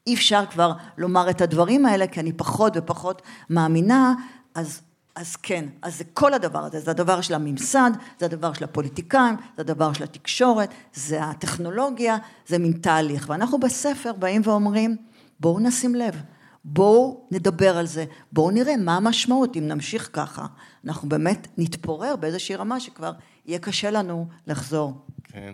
אי 0.08 0.13
אפשר 0.13 0.46
כבר 0.46 0.74
לומר 0.98 1.30
את 1.30 1.42
הדברים 1.42 1.86
האלה, 1.86 2.08
כי 2.08 2.20
אני 2.20 2.34
פחות 2.34 2.74
ופחות 2.75 3.22
מאמינה, 3.50 4.13
אז, 4.56 4.82
אז 5.16 5.36
כן, 5.36 5.66
אז 5.82 5.98
זה 5.98 6.04
כל 6.13 6.34
הדבר 6.34 6.60
הזה, 6.60 6.80
זה 6.80 6.92
הדבר 6.92 7.22
של 7.22 7.34
הממסד, 7.34 7.92
זה 8.20 8.25
הדבר 8.25 8.54
של 8.54 8.63
הפוליטיקאים, 8.63 9.36
זה 9.56 9.62
הדבר 9.62 9.94
של 9.94 10.04
התקשורת, 10.04 10.70
זה 10.94 11.24
הטכנולוגיה, 11.24 12.18
זה 12.48 12.58
מין 12.58 12.72
תהליך. 12.72 13.25
ואנחנו 13.30 13.60
בספר 13.60 14.13
באים 14.13 14.42
ואומרים, 14.46 14.98
בואו 15.40 15.60
נשים 15.60 15.96
לב, 15.96 16.22
בואו 16.65 17.27
נדבר 17.32 17.77
על 17.77 17.86
זה, 17.86 18.06
בואו 18.32 18.51
נראה 18.51 18.77
מה 18.77 18.98
המשמעות 18.98 19.58
אם 19.58 19.68
נמשיך 19.68 20.10
ככה. 20.13 20.46
אנחנו 20.86 21.10
באמת 21.10 21.48
נתפורר 21.58 22.15
באיזושהי 22.15 22.56
רמה 22.56 22.80
שכבר 22.80 23.12
יהיה 23.46 23.60
קשה 23.60 23.91
לנו 23.91 24.27
לחזור 24.48 25.06
כן, 25.32 25.53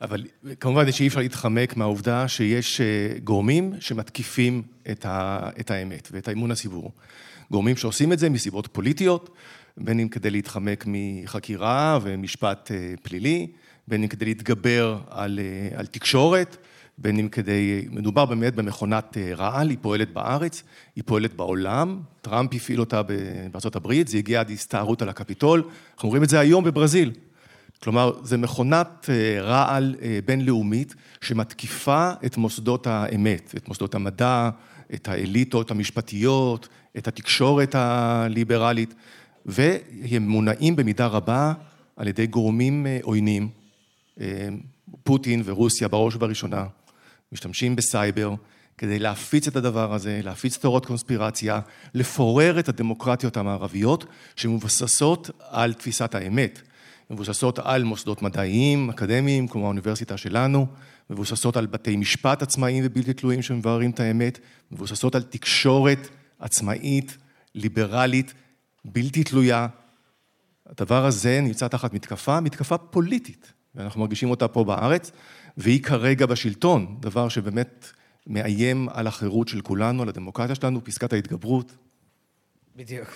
אבל 0.00 0.26
כמובן 0.60 0.92
שאי 0.92 1.06
אפשר 1.06 1.20
להתחמק 1.20 1.76
מהעובדה 1.76 2.28
שיש 2.28 2.80
אה, 2.80 3.18
גורמים 3.24 3.72
שמתקיפים 3.80 4.62
את, 4.90 5.06
ה, 5.06 5.50
את 5.60 5.70
האמת 5.70 6.08
ואת 6.12 6.28
האמון 6.28 6.50
הציבור. 6.50 6.92
גורמים 7.50 7.76
שעושים 7.76 8.12
את 8.12 8.18
זה 8.18 8.30
מסיבות 8.30 8.66
פוליטיות, 8.66 9.30
בין 9.76 10.00
אם 10.00 10.08
כדי 10.08 10.30
להתחמק 10.30 10.84
מחקירה 10.86 11.98
ומשפט 12.02 12.70
אה, 12.70 12.94
פלילי, 13.02 13.46
בין 13.88 14.02
אם 14.02 14.08
כדי 14.08 14.24
להתגבר 14.24 14.98
על, 15.10 15.40
אה, 15.42 15.78
על 15.78 15.86
תקשורת, 15.86 16.56
בין 16.98 17.18
אם 17.18 17.28
כדי, 17.28 17.86
מדובר 17.90 18.24
באמת 18.24 18.54
במכונת 18.54 19.16
רעל, 19.36 19.70
היא 19.70 19.78
פועלת 19.80 20.12
בארץ, 20.12 20.62
היא 20.96 21.04
פועלת 21.06 21.34
בעולם, 21.34 22.00
טראמפ 22.22 22.54
הפעיל 22.54 22.80
אותה 22.80 23.02
הברית, 23.74 24.08
זה 24.08 24.18
הגיע 24.18 24.40
עד 24.40 24.50
הסתערות 24.50 25.02
על 25.02 25.08
הקפיטול, 25.08 25.62
אנחנו 25.94 26.08
רואים 26.08 26.22
את 26.22 26.28
זה 26.28 26.40
היום 26.40 26.64
בברזיל. 26.64 27.12
כלומר, 27.82 28.12
זה 28.22 28.36
מכונת 28.36 29.10
אה, 29.10 29.42
רעל 29.42 29.94
אה, 30.02 30.18
בינלאומית 30.24 30.94
שמתקיפה 31.20 32.10
את 32.26 32.36
מוסדות 32.36 32.86
האמת, 32.86 33.54
את 33.56 33.68
מוסדות 33.68 33.94
המדע, 33.94 34.50
את 34.94 35.08
האליטות 35.08 35.70
המשפטיות, 35.70 36.68
את 36.96 37.08
התקשורת 37.08 37.74
הליברלית, 37.74 38.94
והם 39.46 40.28
מונעים 40.28 40.76
במידה 40.76 41.06
רבה 41.06 41.52
על 41.96 42.08
ידי 42.08 42.26
גורמים 42.26 42.86
אה, 42.86 42.98
עוינים, 43.02 43.48
פוטין 45.04 45.42
ורוסיה 45.44 45.88
בראש 45.88 46.14
ובראשונה, 46.14 46.64
משתמשים 47.32 47.76
בסייבר 47.76 48.34
כדי 48.78 48.98
להפיץ 48.98 49.48
את 49.48 49.56
הדבר 49.56 49.94
הזה, 49.94 50.20
להפיץ 50.24 50.56
תיאוריות 50.56 50.86
קונספירציה, 50.86 51.60
לפורר 51.94 52.58
את 52.58 52.68
הדמוקרטיות 52.68 53.36
המערביות 53.36 54.04
שמבוססות 54.36 55.30
על 55.40 55.72
תפיסת 55.72 56.14
האמת. 56.14 56.60
מבוססות 57.10 57.58
על 57.58 57.84
מוסדות 57.84 58.22
מדעיים, 58.22 58.90
אקדמיים, 58.90 59.48
כמו 59.48 59.64
האוניברסיטה 59.64 60.16
שלנו, 60.16 60.66
מבוססות 61.10 61.56
על 61.56 61.66
בתי 61.66 61.96
משפט 61.96 62.42
עצמאיים 62.42 62.84
ובלתי 62.86 63.12
תלויים 63.12 63.42
שמבררים 63.42 63.90
את 63.90 64.00
האמת, 64.00 64.38
מבוססות 64.70 65.14
על 65.14 65.22
תקשורת 65.22 66.08
עצמאית, 66.38 67.16
ליברלית, 67.54 68.34
בלתי 68.84 69.24
תלויה. 69.24 69.66
הדבר 70.66 71.06
הזה 71.06 71.40
נמצא 71.40 71.68
תחת 71.68 71.92
מתקפה, 71.92 72.40
מתקפה 72.40 72.78
פוליטית, 72.78 73.52
ואנחנו 73.74 74.00
מרגישים 74.00 74.30
אותה 74.30 74.48
פה 74.48 74.64
בארץ, 74.64 75.10
והיא 75.56 75.82
כרגע 75.82 76.26
בשלטון, 76.26 76.96
דבר 77.00 77.28
שבאמת 77.28 77.86
מאיים 78.26 78.88
על 78.88 79.06
החירות 79.06 79.48
של 79.48 79.60
כולנו, 79.60 80.02
על 80.02 80.08
הדמוקרטיה 80.08 80.54
שלנו, 80.54 80.84
פסקת 80.84 81.12
ההתגברות, 81.12 81.76
בדיוק. 82.76 83.08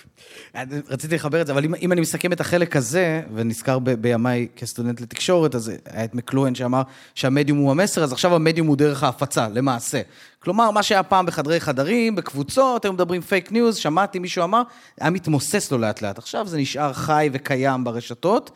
רציתי 0.89 1.15
לחבר 1.15 1.41
את 1.41 1.47
זה, 1.47 1.53
אבל 1.53 1.65
אם, 1.65 1.75
אם 1.75 1.91
אני 1.91 2.01
מסכם 2.01 2.33
את 2.33 2.41
החלק 2.41 2.75
הזה, 2.75 3.21
ונזכר 3.33 3.79
ב, 3.79 3.89
בימיי 3.89 4.47
כסטודנט 4.55 5.01
לתקשורת, 5.01 5.55
אז 5.55 5.71
היה 5.85 6.03
את 6.03 6.15
מקלוהן 6.15 6.55
שאמר 6.55 6.81
שהמדיום 7.15 7.57
הוא 7.57 7.71
המסר, 7.71 8.03
אז 8.03 8.11
עכשיו 8.11 8.35
המדיום 8.35 8.67
הוא 8.67 8.77
דרך 8.77 9.03
ההפצה, 9.03 9.47
למעשה. 9.47 10.01
כלומר, 10.39 10.71
מה 10.71 10.83
שהיה 10.83 11.03
פעם 11.03 11.25
בחדרי 11.25 11.59
חדרים, 11.59 12.15
בקבוצות, 12.15 12.85
היו 12.85 12.93
מדברים 12.93 13.21
פייק 13.21 13.51
ניוז, 13.51 13.75
שמעתי 13.75 14.19
מישהו 14.19 14.43
אמר, 14.43 14.61
היה 14.99 15.09
מתמוסס 15.09 15.71
לו 15.71 15.77
לאט 15.77 16.01
לאט. 16.01 16.17
עכשיו 16.17 16.47
זה 16.47 16.57
נשאר 16.57 16.93
חי 16.93 17.29
וקיים 17.33 17.83
ברשתות. 17.83 18.51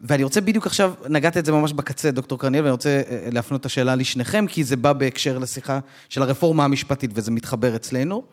ואני 0.00 0.24
רוצה 0.24 0.40
בדיוק 0.40 0.66
עכשיו, 0.66 0.94
נגעת 1.08 1.36
את 1.36 1.44
זה 1.44 1.52
ממש 1.52 1.72
בקצה, 1.72 2.10
דוקטור 2.10 2.38
קרניאל, 2.38 2.62
ואני 2.62 2.72
רוצה 2.72 3.02
אה, 3.10 3.28
להפנות 3.32 3.60
את 3.60 3.66
השאלה 3.66 3.94
לשניכם, 3.94 4.46
כי 4.46 4.64
זה 4.64 4.76
בא 4.76 4.92
בהקשר 4.92 5.38
לשיחה 5.38 5.78
של 6.08 6.22
הרפורמה 6.22 6.64
המשפטית, 6.64 7.10
וזה 7.14 7.30
מתחבר 7.30 7.76
אצלנו. 7.76 8.24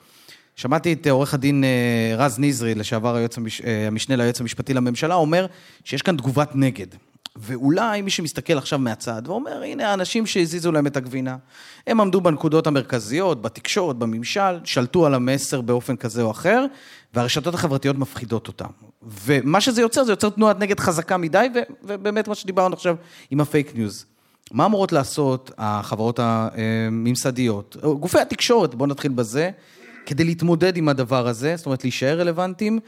שמעתי 0.56 0.94
את 0.94 1.08
עורך 1.08 1.34
הדין 1.34 1.64
אה, 1.64 2.16
רז 2.18 2.40
נזרי, 2.40 2.76
לשעבר 2.76 3.16
היועץ 3.16 3.38
המש... 3.38 3.62
אה, 3.62 3.88
המשנה 3.88 4.16
ליועץ 4.16 4.42
המשפטי 4.42 4.74
לממשלה, 4.74 5.16
אומר 5.16 5.46
שיש 5.84 6.02
כאן 6.02 6.18
תגובת 6.18 6.50
נגד. 6.56 6.88
ואולי 7.36 8.02
מי 8.02 8.10
שמסתכל 8.10 8.58
עכשיו 8.58 8.80
מהצד 8.80 9.22
ואומר, 9.26 9.64
הנה 9.64 9.90
האנשים 9.90 10.26
שהזיזו 10.26 10.72
להם 10.72 10.88
את 10.88 10.98
הגבינה, 10.98 11.38
הם 11.88 12.02
עמדו 12.02 12.22
בנקודות 12.22 12.68
המרכזיות, 12.68 13.42
בתקשורת, 13.42 13.96
בממשל, 13.96 14.60
שלטו 14.64 15.06
על 15.06 15.14
המסר 15.14 15.62
באופן 15.62 15.96
כזה 15.96 16.22
או 16.22 16.32
אחר, 16.32 16.66
והרשתות 17.14 17.54
החברתיות 17.54 17.98
מפחידות 17.98 18.48
אותם. 18.48 18.70
ומה 19.26 19.62
שזה 19.62 19.82
יוצר, 19.82 20.04
זה 20.04 20.12
יוצר 20.12 20.30
תנועת 20.30 20.60
נגד 20.60 20.80
חזקה 20.80 21.18
מדי, 21.18 21.48
ו- 21.56 21.74
ובאמת 21.84 22.28
מה 22.28 22.36
שדיברנו 22.36 22.76
עכשיו 22.76 22.96
עם 23.32 23.42
הפייק 23.42 23.76
ניוז. 23.76 24.06
מה 24.52 24.66
אמורות 24.66 24.92
לעשות 24.92 25.52
החברות 25.58 26.20
הממסדיות, 26.24 27.78
גופי 28.00 28.20
התקשורת, 28.20 28.76
בואו 28.76 28.90
נתחיל 28.90 29.12
בזה, 29.12 29.50
כדי 30.06 30.24
להתמודד 30.24 30.78
עם 30.78 30.90
הדבר 30.90 31.28
הזה, 31.28 31.56
זאת 31.56 31.66
אומרת 31.66 31.84
להישאר 31.84 32.20
רלוונטיים, 32.20 32.80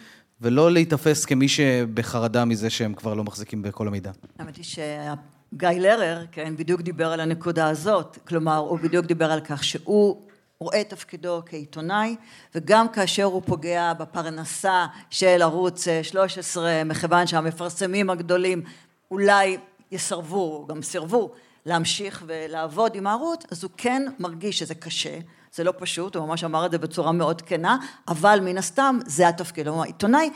ולא 0.41 0.71
להיתפס 0.71 1.25
כמי 1.25 1.47
שבחרדה 1.47 2.45
מזה 2.45 2.69
שהם 2.69 2.93
כבר 2.93 3.13
לא 3.13 3.23
מחזיקים 3.23 3.61
בכל 3.61 3.87
המידע. 3.87 4.11
האמת 4.39 4.55
היא 4.55 4.63
שגיא 4.63 5.69
לרר, 5.69 6.25
כן, 6.31 6.55
בדיוק 6.57 6.81
דיבר 6.81 7.11
על 7.11 7.19
הנקודה 7.19 7.67
הזאת, 7.69 8.17
כלומר, 8.27 8.57
הוא 8.57 8.79
בדיוק 8.79 9.05
דיבר 9.05 9.31
על 9.31 9.41
כך 9.41 9.63
שהוא 9.63 10.21
רואה 10.59 10.81
את 10.81 10.89
תפקידו 10.89 11.41
כעיתונאי, 11.45 12.15
וגם 12.55 12.89
כאשר 12.89 13.23
הוא 13.23 13.41
פוגע 13.45 13.93
בפרנסה 13.93 14.85
של 15.09 15.41
ערוץ 15.41 15.87
13, 16.03 16.83
מכיוון 16.85 17.27
שהמפרסמים 17.27 18.09
הגדולים 18.09 18.61
אולי 19.11 19.57
יסרבו, 19.91 20.65
גם 20.69 20.81
סירבו, 20.81 21.31
להמשיך 21.65 22.23
ולעבוד 22.27 22.95
עם 22.95 23.07
הערוץ, 23.07 23.43
אז 23.51 23.63
הוא 23.63 23.71
כן 23.77 24.03
מרגיש 24.19 24.59
שזה 24.59 24.75
קשה. 24.75 25.19
זה 25.55 25.63
לא 25.63 25.73
פשוט, 25.77 26.15
הוא 26.15 26.27
ממש 26.27 26.43
אמר 26.43 26.65
את 26.65 26.71
זה 26.71 26.77
בצורה 26.77 27.11
מאוד 27.11 27.41
כנה, 27.41 27.77
אבל 28.07 28.39
מן 28.41 28.57
הסתם 28.57 28.99
זה 29.05 29.27
התפקיד. 29.27 29.65
כלומר, 29.65 29.83
עיתונאי 29.83 30.29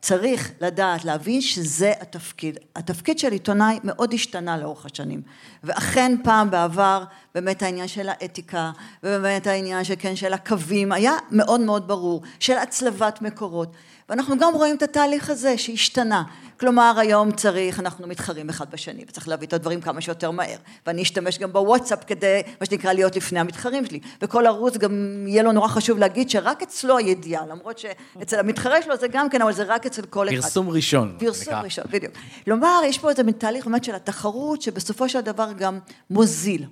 צריך 0.00 0.52
לדעת, 0.60 1.04
להבין 1.04 1.40
שזה 1.40 1.92
התפקיד. 2.00 2.58
התפקיד 2.76 3.18
של 3.18 3.32
עיתונאי 3.32 3.78
מאוד 3.84 4.14
השתנה 4.14 4.56
לאורך 4.56 4.86
השנים. 4.86 5.22
ואכן 5.64 6.16
פעם 6.24 6.50
בעבר, 6.50 7.04
באמת 7.34 7.62
העניין 7.62 7.88
של 7.88 8.08
האתיקה, 8.08 8.70
ובאמת 9.02 9.46
העניין 9.46 9.84
שכן 9.84 10.16
של 10.16 10.32
הקווים, 10.32 10.92
היה 10.92 11.12
מאוד 11.30 11.60
מאוד 11.60 11.88
ברור, 11.88 12.22
של 12.40 12.56
הצלבת 12.56 13.22
מקורות. 13.22 13.72
ואנחנו 14.12 14.38
גם 14.38 14.54
רואים 14.54 14.76
את 14.76 14.82
התהליך 14.82 15.30
הזה 15.30 15.58
שהשתנה. 15.58 16.22
כלומר 16.60 16.94
היום 16.98 17.32
צריך, 17.32 17.80
אנחנו 17.80 18.06
מתחרים 18.06 18.48
אחד 18.48 18.70
בשני 18.70 19.04
וצריך 19.08 19.28
להביא 19.28 19.46
את 19.46 19.52
הדברים 19.52 19.80
כמה 19.80 20.00
שיותר 20.00 20.30
מהר 20.30 20.56
ואני 20.86 21.02
אשתמש 21.02 21.38
גם 21.38 21.52
בוואטסאפ 21.52 22.04
כדי 22.04 22.42
מה 22.60 22.66
שנקרא 22.66 22.92
להיות 22.92 23.16
לפני 23.16 23.40
המתחרים 23.40 23.86
שלי 23.86 24.00
וכל 24.22 24.46
ערוץ 24.46 24.76
גם 24.76 25.24
יהיה 25.26 25.42
לו 25.42 25.52
נורא 25.52 25.68
חשוב 25.68 25.98
להגיד 25.98 26.30
שרק 26.30 26.62
אצלו 26.62 26.98
הידיעה 26.98 27.46
למרות 27.46 27.78
שאצל 27.78 28.38
המתחרה 28.38 28.82
שלו 28.82 28.96
זה 28.96 29.08
גם 29.08 29.28
כן 29.28 29.42
אבל 29.42 29.52
זה 29.52 29.62
רק 29.62 29.86
אצל 29.86 30.02
כל 30.02 30.28
אחד. 30.28 30.36
פרסום 30.36 30.68
ראשון. 30.68 31.16
פרסום 31.18 31.54
ראשון, 31.54 31.84
בדיוק. 31.90 32.12
כלומר 32.44 32.80
יש 32.84 32.98
פה 32.98 33.10
איזה 33.10 33.22
תהליך 33.38 33.66
באמת 33.66 33.84
של 33.84 33.94
התחרות 33.94 34.62
שבסופו 34.62 35.08
של 35.08 35.20
דבר 35.20 35.52
גם 35.58 35.78
מוזיל 36.10 36.66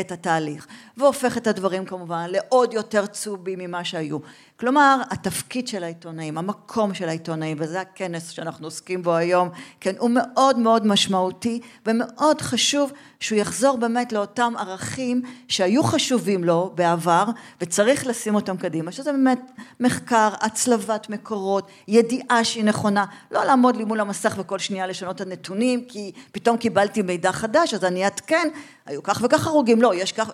את 0.00 0.12
התהליך 0.12 0.66
והופך 0.96 1.36
את 1.36 1.46
הדברים 1.46 1.84
כמובן 1.84 2.26
לעוד 2.30 2.72
יותר 2.72 3.06
צהובים 3.06 3.58
ממה 3.58 3.84
שהיו 3.84 4.18
כלומר, 4.60 5.02
התפקיד 5.10 5.68
של 5.68 5.84
העיתונאים, 5.84 6.38
המקום 6.38 6.94
של 6.94 7.08
העיתונאים, 7.08 7.56
וזה 7.60 7.80
הכנס 7.80 8.28
שאנחנו 8.28 8.66
עוסקים 8.66 9.02
בו 9.02 9.14
היום, 9.14 9.48
כן, 9.80 9.94
הוא 9.98 10.10
מאוד 10.10 10.58
מאוד 10.58 10.86
משמעותי 10.86 11.60
ומאוד 11.86 12.40
חשוב 12.40 12.92
שהוא 13.20 13.38
יחזור 13.38 13.76
באמת 13.76 14.12
לאותם 14.12 14.52
ערכים 14.58 15.22
שהיו 15.48 15.82
חשובים 15.82 16.44
לו 16.44 16.72
בעבר 16.74 17.24
וצריך 17.60 18.06
לשים 18.06 18.34
אותם 18.34 18.56
קדימה, 18.56 18.92
שזה 18.92 19.12
באמת 19.12 19.40
מחקר, 19.80 20.28
הצלבת 20.40 21.10
מקורות, 21.10 21.68
ידיעה 21.88 22.44
שהיא 22.44 22.64
נכונה, 22.64 23.04
לא 23.30 23.44
לעמוד 23.44 23.76
לי 23.76 23.84
מול 23.84 24.00
המסך 24.00 24.34
וכל 24.38 24.58
שנייה 24.58 24.86
לשנות 24.86 25.16
את 25.16 25.20
הנתונים 25.20 25.84
כי 25.88 26.12
פתאום 26.32 26.56
קיבלתי 26.56 27.02
מידע 27.02 27.32
חדש 27.32 27.74
אז 27.74 27.84
אני 27.84 28.04
אעדכן, 28.04 28.48
היו 28.86 29.02
כך 29.02 29.20
וכך 29.24 29.46
הרוגים, 29.46 29.82
לא, 29.82 29.94
יש 29.94 30.12
כך, 30.12 30.30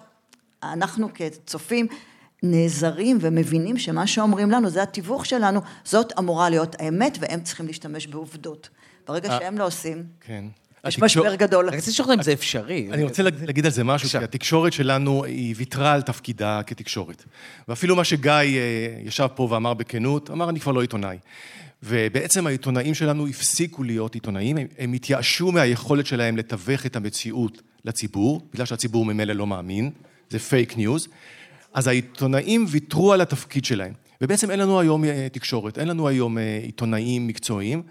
אנחנו 0.63 1.09
כצופים 1.15 1.87
נעזרים 2.43 3.19
ומבינים 3.21 3.79
שמה 3.79 4.07
שאומרים 4.07 4.51
לנו 4.51 4.71
זה 4.71 4.83
התיווך 4.83 5.27
שלנו, 5.27 5.61
זאת 5.85 6.13
אמורה 6.19 6.51
להיות 6.51 6.77
האמת 6.79 7.19
והם 7.21 7.41
צריכים 7.41 7.67
להשתמש 7.67 8.07
בעובדות. 8.07 8.69
ברגע 9.07 9.31
אה, 9.31 9.39
שהם 9.39 9.59
לא 9.59 9.67
עושים, 9.67 10.05
כן. 10.21 10.45
יש 10.89 10.99
משבר 10.99 11.35
גדול. 11.35 11.69
אני 11.69 11.77
רוצה 11.77 11.91
לשאול 11.91 12.13
אם 12.13 12.23
זה 12.23 12.33
אפשרי. 12.33 12.89
אני 12.93 13.05
רוצה 13.05 13.23
להגיד 13.23 13.67
על 13.67 13.73
זה 13.73 13.85
משהו, 13.85 14.09
כי 14.09 14.19
התקשורת 14.19 14.73
שלנו 14.73 15.25
היא 15.25 15.55
ויתרה 15.59 15.93
על 15.93 16.03
תפקידה 16.03 16.61
כתקשורת. 16.67 17.25
ואפילו 17.69 17.97
מה 17.97 18.05
שגיא 18.05 18.33
אה, 18.33 18.99
ישב 19.05 19.27
פה 19.35 19.43
ואמר 19.51 19.75
בכנות, 19.75 20.31
אמר 20.31 20.51
אני 20.51 20.61
כבר 20.61 20.73
לא 20.73 20.81
עיתונאי. 20.81 21.19
ובעצם 21.83 22.47
העיתונאים 22.47 22.95
שלנו 22.95 23.27
הפסיקו 23.27 23.83
להיות 23.83 24.15
עיתונאים, 24.15 24.57
הם, 24.57 24.67
הם 24.79 24.93
התייאשו 24.93 25.53
מהיכולת 25.53 26.07
שלהם 26.07 26.37
לתווך 26.37 26.87
את 26.87 26.97
המציאות 26.97 27.63
לציבור, 27.85 28.41
בגלל 28.55 28.67
שהציבור 28.67 29.05
ממילא 29.05 29.33
לא 29.33 29.47
מאמין, 29.47 29.91
זה 30.31 30.39
פייק 30.39 30.77
ניוז. 30.77 31.09
אז 31.75 31.87
העיתונאים 31.87 32.67
ויתרו 32.69 33.13
על 33.13 33.21
התפקיד 33.21 33.65
שלהם. 33.65 33.93
ובעצם 34.21 34.51
אין 34.51 34.61
לנו 34.61 34.81
היום 34.81 35.05
אה, 35.05 35.27
תקשורת, 35.33 35.79
אין 35.79 35.89
לנו 35.89 36.09
היום 36.09 36.39
אה, 36.39 36.61
עיתונאים 36.63 37.27
מקצועיים, 37.27 37.83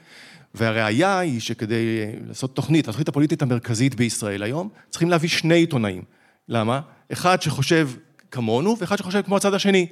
והראיה 0.55 1.19
היא 1.19 1.39
שכדי 1.39 1.99
אה, 1.99 2.11
לעשות 2.27 2.55
תוכנית, 2.55 2.87
התוכנית 2.87 3.07
הפוליטית 3.07 3.41
המרכזית 3.41 3.95
בישראל 3.95 4.43
היום, 4.43 4.69
צריכים 4.89 5.09
להביא 5.09 5.29
שני 5.29 5.55
עיתונאים. 5.55 6.03
למה? 6.49 6.81
אחד 7.13 7.41
שחושב 7.41 7.89
כמונו 8.31 8.75
ואחד 8.79 8.97
שחושב 8.97 9.21
כמו 9.21 9.37
הצד 9.37 9.53
השני. 9.53 9.87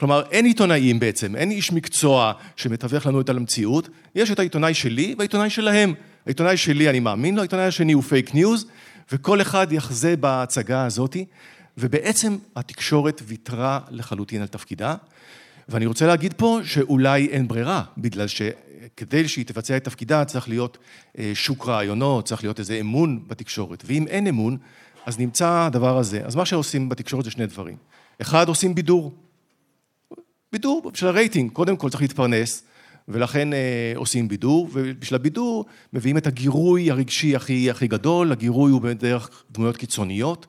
כלומר, 0.00 0.22
אין 0.30 0.44
עיתונאים 0.44 1.00
בעצם, 1.00 1.36
אין 1.36 1.50
איש 1.50 1.72
מקצוע 1.72 2.32
שמתווך 2.56 3.06
לנו 3.06 3.20
את 3.20 3.28
המציאות, 3.28 3.88
יש 4.14 4.30
את 4.30 4.38
העיתונאי 4.38 4.74
שלי 4.74 5.14
והעיתונאי 5.18 5.50
שלהם. 5.50 5.94
העיתונאי 6.26 6.56
שלי, 6.56 6.90
אני 6.90 7.00
מאמין 7.00 7.34
לו, 7.34 7.40
העיתונאי 7.40 7.64
השני 7.64 7.92
הוא 7.92 8.02
פייק 8.02 8.34
ניוז, 8.34 8.66
וכל 9.12 9.40
אחד 9.40 9.72
יחזה 9.72 10.16
בהצגה 10.16 10.84
הזאתי, 10.84 11.24
ובעצם 11.80 12.36
התקשורת 12.56 13.22
ויתרה 13.26 13.80
לחלוטין 13.90 14.40
על 14.40 14.46
תפקידה. 14.46 14.94
ואני 15.68 15.86
רוצה 15.86 16.06
להגיד 16.06 16.34
פה 16.36 16.60
שאולי 16.64 17.26
אין 17.26 17.48
ברירה, 17.48 17.82
בגלל 17.98 18.26
שכדי 18.26 19.28
שהיא 19.28 19.44
תבצע 19.46 19.76
את 19.76 19.84
תפקידה 19.84 20.24
צריך 20.24 20.48
להיות 20.48 20.78
אה, 21.18 21.30
שוק 21.34 21.68
רעיונות, 21.68 22.24
צריך 22.24 22.42
להיות 22.44 22.58
איזה 22.58 22.74
אמון 22.80 23.24
בתקשורת. 23.26 23.82
ואם 23.86 24.06
אין 24.06 24.26
אמון, 24.26 24.56
אז 25.06 25.18
נמצא 25.18 25.66
הדבר 25.66 25.98
הזה. 25.98 26.20
אז 26.24 26.36
מה 26.36 26.44
שעושים 26.44 26.88
בתקשורת 26.88 27.24
זה 27.24 27.30
שני 27.30 27.46
דברים. 27.46 27.76
אחד, 28.20 28.48
עושים 28.48 28.74
בידור. 28.74 29.14
בידור 30.52 30.90
של 30.94 31.06
הרייטינג, 31.06 31.52
קודם 31.52 31.76
כל 31.76 31.90
צריך 31.90 32.02
להתפרנס, 32.02 32.62
ולכן 33.08 33.52
אה, 33.52 33.92
עושים 33.96 34.28
בידור, 34.28 34.68
ובשביל 34.72 35.14
הבידור 35.14 35.64
מביאים 35.92 36.16
את 36.16 36.26
הגירוי 36.26 36.90
הרגשי 36.90 37.36
הכי, 37.36 37.70
הכי 37.70 37.88
גדול, 37.88 38.32
הגירוי 38.32 38.72
הוא 38.72 38.82
דרך 38.98 39.44
דמויות 39.50 39.76
קיצוניות, 39.76 40.46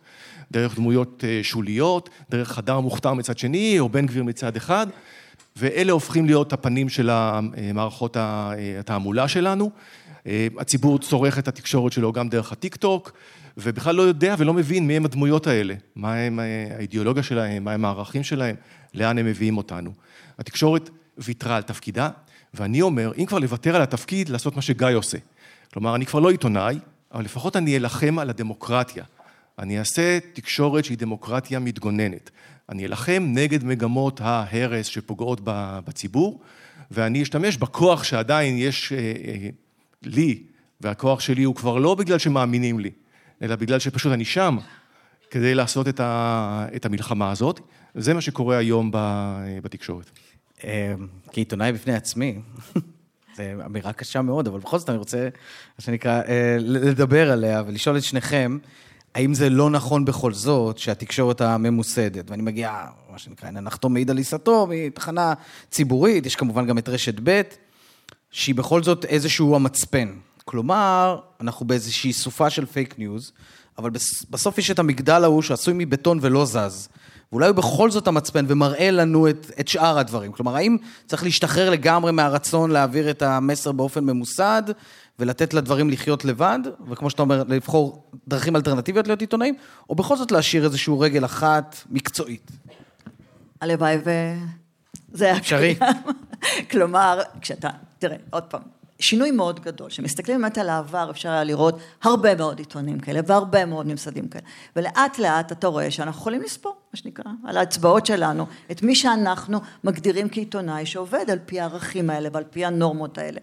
דרך 0.51 0.75
דמויות 0.75 1.23
אה, 1.27 1.39
שוליות, 1.43 2.09
דרך 2.29 2.51
חדר 2.51 2.79
מוכתר 2.79 3.13
מצד 3.13 3.37
שני, 3.37 3.79
או 3.79 3.89
בן 3.89 4.05
גביר 4.05 4.23
מצד 4.23 4.55
אחד, 4.55 4.87
ואלה 5.55 5.91
הופכים 5.91 6.25
להיות 6.25 6.53
הפנים 6.53 6.89
של 6.89 7.09
המערכות 7.11 8.17
התעמולה 8.19 9.27
שלנו. 9.27 9.71
אה, 10.27 10.47
הציבור 10.59 10.99
צורך 10.99 11.39
את 11.39 11.47
התקשורת 11.47 11.91
שלו 11.91 12.11
גם 12.11 12.29
דרך 12.29 12.51
הטיק 12.51 12.75
טוק, 12.75 13.11
ובכלל 13.57 13.95
לא 13.95 14.01
יודע 14.01 14.35
ולא 14.37 14.53
מבין 14.53 14.87
מי 14.87 14.97
הם 14.97 15.05
הדמויות 15.05 15.47
האלה, 15.47 15.73
מה 15.95 16.13
הם 16.13 16.39
אה, 16.39 16.67
האידיאולוגיה 16.77 17.23
שלהם, 17.23 17.63
מה 17.63 17.71
הם 17.71 17.85
הערכים 17.85 18.23
שלהם, 18.23 18.55
לאן 18.93 19.17
הם 19.17 19.25
מביאים 19.25 19.57
אותנו. 19.57 19.91
התקשורת 20.39 20.89
ויתרה 21.17 21.55
על 21.55 21.61
תפקידה, 21.61 22.09
ואני 22.53 22.81
אומר, 22.81 23.11
אם 23.17 23.25
כבר 23.25 23.39
לוותר 23.39 23.75
על 23.75 23.81
התפקיד, 23.81 24.29
לעשות 24.29 24.55
מה 24.55 24.61
שגיא 24.61 24.87
עושה. 24.95 25.17
כלומר, 25.73 25.95
אני 25.95 26.05
כבר 26.05 26.19
לא 26.19 26.29
עיתונאי, 26.29 26.79
אבל 27.13 27.23
לפחות 27.23 27.55
אני 27.55 27.77
אלחם 27.77 28.19
על 28.19 28.29
הדמוקרטיה. 28.29 29.03
אני 29.59 29.79
אעשה 29.79 30.19
תקשורת 30.33 30.85
שהיא 30.85 30.97
דמוקרטיה 30.97 31.59
מתגוננת. 31.59 32.29
אני 32.69 32.85
אלחם 32.85 33.25
נגד 33.27 33.63
מגמות 33.63 34.21
ההרס 34.21 34.85
שפוגעות 34.85 35.39
בציבור, 35.85 36.41
ואני 36.91 37.23
אשתמש 37.23 37.57
בכוח 37.57 38.03
שעדיין 38.03 38.57
יש 38.57 38.91
אה, 38.91 38.97
אה, 38.97 39.49
לי, 40.03 40.43
והכוח 40.81 41.19
שלי 41.19 41.43
הוא 41.43 41.55
כבר 41.55 41.77
לא 41.77 41.95
בגלל 41.95 42.17
שמאמינים 42.17 42.79
לי, 42.79 42.91
אלא 43.41 43.55
בגלל 43.55 43.79
שפשוט 43.79 44.13
אני 44.13 44.25
שם 44.25 44.57
כדי 45.29 45.55
לעשות 45.55 45.87
את 46.75 46.85
המלחמה 46.85 47.31
הזאת. 47.31 47.59
וזה 47.95 48.13
מה 48.13 48.21
שקורה 48.21 48.57
היום 48.57 48.91
בתקשורת. 49.63 50.11
אה, 50.63 50.93
כעיתונאי 51.31 51.71
בפני 51.71 51.93
עצמי, 51.93 52.39
זו 53.35 53.43
אמירה 53.65 53.93
קשה 53.93 54.21
מאוד, 54.21 54.47
אבל 54.47 54.59
בכל 54.59 54.79
זאת 54.79 54.89
אני 54.89 54.97
רוצה, 54.97 55.29
מה 55.79 55.85
שנקרא, 55.85 56.21
לדבר 56.59 57.31
עליה 57.31 57.63
ולשאול 57.67 57.97
את 57.97 58.03
שניכם, 58.03 58.57
האם 59.15 59.33
זה 59.33 59.49
לא 59.49 59.69
נכון 59.69 60.05
בכל 60.05 60.33
זאת 60.33 60.77
שהתקשורת 60.77 61.41
הממוסדת, 61.41 62.31
ואני 62.31 62.41
מגיע, 62.41 62.85
מה 63.11 63.17
שנקרא, 63.17 63.47
הנה 63.47 63.61
נחתום 63.61 63.93
מעיד 63.93 64.09
על 64.09 64.17
עיסתו, 64.17 64.67
מתחנה 64.69 65.33
ציבורית, 65.71 66.25
יש 66.25 66.35
כמובן 66.35 66.67
גם 66.67 66.77
את 66.77 66.89
רשת 66.89 67.15
ב', 67.23 67.41
שהיא 68.31 68.55
בכל 68.55 68.83
זאת 68.83 69.05
איזשהו 69.05 69.55
המצפן. 69.55 70.09
כלומר, 70.45 71.19
אנחנו 71.41 71.65
באיזושהי 71.65 72.13
סופה 72.13 72.49
של 72.49 72.65
פייק 72.65 72.99
ניוז, 72.99 73.31
אבל 73.77 73.89
בסוף 74.29 74.57
יש 74.57 74.71
את 74.71 74.79
המגדל 74.79 75.23
ההוא 75.23 75.41
שעשוי 75.41 75.73
מבטון 75.77 76.19
ולא 76.21 76.45
זז. 76.45 76.89
ואולי 77.31 77.47
הוא 77.47 77.55
בכל 77.55 77.91
זאת 77.91 78.07
המצפן 78.07 78.45
ומראה 78.47 78.91
לנו 78.91 79.29
את, 79.29 79.51
את 79.59 79.67
שאר 79.67 79.97
הדברים. 79.97 80.31
כלומר, 80.31 80.55
האם 80.55 80.77
צריך 81.07 81.23
להשתחרר 81.23 81.69
לגמרי 81.69 82.11
מהרצון 82.11 82.71
להעביר 82.71 83.09
את 83.09 83.21
המסר 83.21 83.71
באופן 83.71 84.03
ממוסד, 84.03 84.63
ולתת 85.21 85.53
לדברים 85.53 85.89
לחיות 85.89 86.25
לבד, 86.25 86.59
וכמו 86.89 87.09
שאתה 87.09 87.21
אומר, 87.21 87.43
לבחור 87.47 88.11
דרכים 88.27 88.55
אלטרנטיביות 88.55 89.07
להיות 89.07 89.21
עיתונאים, 89.21 89.55
או 89.89 89.95
בכל 89.95 90.17
זאת 90.17 90.31
להשאיר 90.31 90.65
איזושהי 90.65 90.93
רגל 90.99 91.25
אחת 91.25 91.75
מקצועית? 91.89 92.51
הלוואי 93.61 93.97
ו... 94.05 94.09
זה 95.13 95.25
היה 95.25 95.37
אפשרי. 95.37 95.75
כלומר, 96.71 97.21
כשאתה, 97.41 97.69
תראה, 97.99 98.15
עוד 98.29 98.43
פעם, 98.43 98.61
שינוי 98.99 99.31
מאוד 99.31 99.59
גדול. 99.59 99.89
כשמסתכלים 99.89 100.41
באמת 100.41 100.57
על 100.57 100.69
העבר, 100.69 101.07
אפשר 101.11 101.29
היה 101.29 101.43
לראות 101.43 101.79
הרבה 102.03 102.35
מאוד 102.35 102.59
עיתונים 102.59 102.99
כאלה, 102.99 103.19
והרבה 103.27 103.65
מאוד 103.65 103.87
ממסדים 103.87 104.27
כאלה. 104.27 104.43
ולאט 104.75 105.19
לאט 105.19 105.51
אתה 105.51 105.67
רואה 105.67 105.91
שאנחנו 105.91 106.21
יכולים 106.21 106.41
לספור, 106.41 106.75
מה 106.93 106.99
שנקרא, 106.99 107.31
על 107.45 107.57
האצבעות 107.57 108.05
שלנו, 108.05 108.45
את 108.71 108.83
מי 108.83 108.95
שאנחנו 108.95 109.59
מגדירים 109.83 110.29
כעיתונאי 110.29 110.85
שעובד 110.85 111.25
על 111.29 111.39
פי 111.45 111.59
הערכים 111.59 112.09
האלה 112.09 112.29
ועל 112.31 112.43
פי 112.49 112.65
הנורמות 112.65 113.17
האלה. 113.17 113.39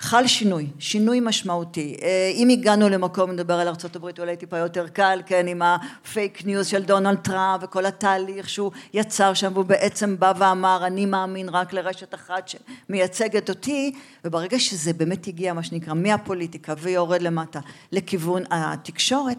חל 0.00 0.26
שינוי, 0.26 0.66
שינוי 0.78 1.20
משמעותי. 1.20 1.96
אה, 2.02 2.32
אם 2.34 2.48
הגענו 2.48 2.88
למקום, 2.88 3.30
נדבר 3.30 3.54
על 3.54 3.68
ארה"ב 3.68 4.04
אולי 4.18 4.36
טיפה 4.36 4.58
יותר 4.58 4.88
קל, 4.88 5.22
כן, 5.26 5.46
עם 5.46 5.62
הפייק 5.62 6.44
ניוז 6.44 6.66
של 6.66 6.82
דונלד 6.82 7.18
טראמפ 7.18 7.62
וכל 7.64 7.86
התהליך 7.86 8.48
שהוא 8.48 8.72
יצר 8.94 9.34
שם, 9.34 9.50
והוא 9.54 9.64
בעצם 9.64 10.18
בא 10.18 10.32
ואמר, 10.38 10.86
אני 10.86 11.06
מאמין 11.06 11.48
רק 11.48 11.72
לרשת 11.72 12.14
אחת 12.14 12.50
שמייצגת 12.88 13.48
אותי, 13.48 13.92
וברגע 14.24 14.58
שזה 14.58 14.92
באמת 14.92 15.26
הגיע, 15.26 15.52
מה 15.52 15.62
שנקרא, 15.62 15.94
מהפוליטיקה 15.94 16.74
ויורד 16.78 17.22
למטה 17.22 17.60
לכיוון 17.92 18.42
התקשורת, 18.50 19.38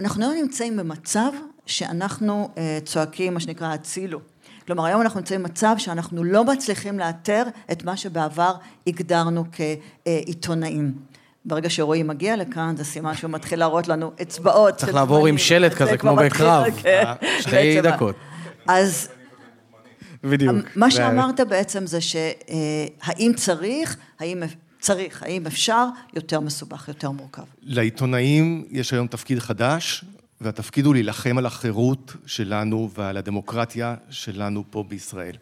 אנחנו 0.00 0.20
לא 0.20 0.34
נמצאים 0.34 0.76
במצב 0.76 1.32
שאנחנו 1.66 2.48
אה, 2.58 2.78
צועקים, 2.84 3.34
מה 3.34 3.40
שנקרא, 3.40 3.72
הצילו. 3.72 4.20
כלומר, 4.70 4.84
היום 4.84 5.00
אנחנו 5.00 5.20
נמצאים 5.20 5.42
במצב 5.42 5.74
שאנחנו 5.78 6.24
לא 6.24 6.44
מצליחים 6.44 6.98
לאתר 6.98 7.42
את 7.72 7.84
מה 7.84 7.96
שבעבר 7.96 8.52
הגדרנו 8.86 9.44
כעיתונאים. 9.52 10.92
ברגע 11.44 11.70
שרועי 11.70 12.02
מגיע 12.02 12.36
לכאן, 12.36 12.74
זה 12.76 12.84
סימן 12.84 13.14
שהוא 13.14 13.30
מתחיל 13.30 13.58
להראות 13.58 13.88
לנו 13.88 14.12
אצבעות. 14.22 14.74
צריך 14.74 14.94
לעבור 14.94 15.26
עם 15.26 15.38
שלט 15.38 15.74
כזה, 15.74 15.96
כמו 15.96 16.16
בקרב. 16.16 16.64
כן. 16.82 17.04
אה, 17.22 17.40
שתי 17.40 17.80
דקות. 17.80 18.14
אז... 18.68 19.08
בדיוק. 20.24 20.56
מה 20.76 20.90
שאמרת 20.90 21.40
בעצם 21.40 21.86
זה 21.86 21.98
שהאם 22.00 23.32
צריך, 23.36 23.96
האם 24.20 24.42
צריך, 24.80 25.22
האם 25.22 25.46
אפשר, 25.46 25.86
יותר 26.14 26.40
מסובך, 26.40 26.88
יותר 26.88 27.10
מורכב. 27.10 27.42
לעיתונאים 27.62 28.64
יש 28.70 28.92
היום 28.92 29.06
תפקיד 29.06 29.38
חדש, 29.38 30.04
והתפקיד 30.40 30.86
הוא 30.86 30.94
להילחם 30.94 31.38
על 31.38 31.46
החירות 31.46 32.16
שלנו 32.26 32.90
ועל 32.94 33.16
הדמוקרטיה 33.16 33.94
שלנו 34.10 34.64
פה 34.70 34.84
בישראל. 34.88 35.36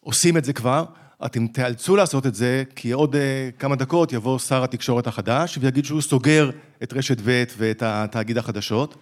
עושים 0.00 0.36
את 0.36 0.44
זה 0.44 0.52
כבר, 0.52 0.84
אתם 1.26 1.46
תיאלצו 1.46 1.96
לעשות 1.96 2.26
את 2.26 2.34
זה, 2.34 2.64
כי 2.76 2.92
עוד 2.92 3.14
uh, 3.14 3.18
כמה 3.58 3.76
דקות 3.76 4.12
יבוא 4.12 4.38
שר 4.38 4.64
התקשורת 4.64 5.06
החדש 5.06 5.58
ויגיד 5.60 5.84
שהוא 5.84 6.00
סוגר 6.00 6.50
את 6.82 6.92
רשת 6.92 7.20
ב' 7.24 7.44
ואת 7.56 7.82
התאגיד 7.86 8.38
החדשות, 8.38 8.96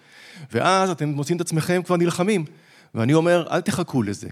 ואז 0.53 0.91
אתם 0.91 1.09
מוצאים 1.09 1.37
את 1.37 1.41
עצמכם 1.41 1.83
כבר 1.83 1.97
נלחמים. 1.97 2.45
ואני 2.95 3.15
אומר, 3.15 3.47
אל 3.51 3.61
תחכו 3.61 4.03
לזה. 4.03 4.29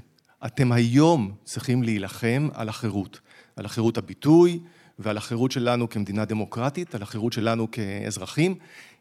אתם 0.47 0.73
היום 0.73 1.33
צריכים 1.45 1.83
להילחם 1.83 2.49
על 2.55 2.69
החירות, 2.69 3.21
על 3.57 3.65
החירות 3.65 3.99
הביטוי 3.99 4.61
ועל 4.99 5.17
החירות 5.17 5.53
שלנו 5.53 5.89
כמדינה 5.89 6.25
דמוקרטית, 6.25 6.95
על 6.95 7.03
החירות 7.03 7.33
שלנו 7.33 7.71
כאזרחים. 7.71 8.55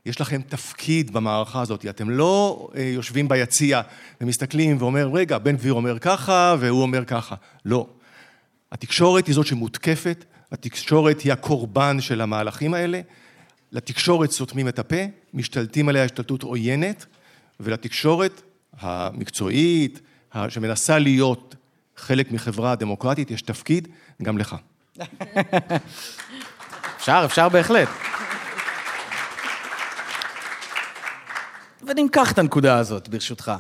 יש 0.06 0.22
לכם 0.22 0.42
תפקיד 0.42 1.12
במערכה 1.14 1.62
הזאת, 1.62 1.86
אתם 1.86 2.10
לא 2.10 2.68
אה, 2.76 2.82
יושבים 2.82 3.28
ביציע 3.28 3.82
ומסתכלים 4.22 4.78
ואומר, 4.80 5.10
רגע, 5.14 5.38
בן 5.38 5.56
גביר 5.56 5.74
אומר 5.74 6.00
ככה 6.00 6.56
והוא 6.60 6.82
אומר 6.82 7.06
ככה. 7.06 7.36
לא. 7.66 7.88
התקשורת 8.72 9.28
היא 9.28 9.36
זאת 9.36 9.46
שמותקפת, 9.46 10.26
התקשורת 10.52 11.22
היא 11.22 11.34
הקורבן 11.34 12.02
של 12.02 12.22
המהלכים 12.22 12.74
האלה, 12.74 13.02
לתקשורת 13.72 14.32
סותמים 14.32 14.68
את 14.68 14.80
הפה, 14.80 14.96
משתלטים 15.34 15.90
עליה 15.90 16.04
השתלטות 16.04 16.44
עוינת, 16.44 17.06
ולתקשורת 17.60 18.42
המקצועית, 18.80 20.00
שמנסה 20.50 21.00
להיות 21.00 21.56
חלק 21.98 22.32
מחברה 22.32 22.76
דמוקרטית, 22.76 23.32
יש 23.32 23.42
תפקיד 23.42 23.88
גם 24.24 24.38
לך. 24.38 24.56
אפשר, 26.98 27.22
אפשר 27.26 27.50
בהחלט. 27.50 27.90
ונמקח 31.90 32.32
את 32.32 32.40
הנקודה 32.40 32.78
הזאת, 32.78 33.10
ברשותך. 33.10 33.52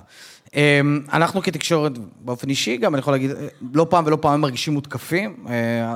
אמ, 0.55 1.01
אנחנו 1.13 1.41
כתקשורת, 1.41 1.91
באופן 2.21 2.49
אישי 2.49 2.77
גם, 2.77 2.95
אני 2.95 2.99
יכול 2.99 3.13
להגיד, 3.13 3.31
לא 3.73 3.87
פעם 3.89 4.05
ולא 4.05 4.17
פעם 4.21 4.41
מרגישים 4.41 4.73
מותקפים. 4.73 5.35
אה, 5.49 5.95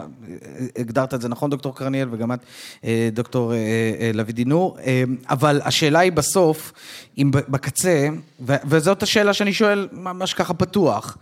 הגדרת 0.78 1.14
את 1.14 1.22
זה 1.22 1.30
נכון, 1.30 1.50
דוקטור 1.50 1.76
קרניאל, 1.76 2.08
וגם 2.12 2.32
את, 2.32 2.40
אה, 2.84 3.10
דוקטור 3.14 3.54
אה, 3.54 4.12
לוי 4.14 4.34
דינור. 4.34 4.78
אמ, 4.80 5.16
אבל 5.30 5.62
השאלה 5.64 6.00
היא 6.00 6.12
בסוף, 6.12 6.74
אם 7.18 7.32
בקצה, 7.32 8.08
וזאת 8.46 9.04
השאלה 9.04 9.34
שאני 9.34 9.54
שואל 9.54 9.88
ממש 9.92 10.34
ככה 10.34 10.54
פתוח, 10.54 11.18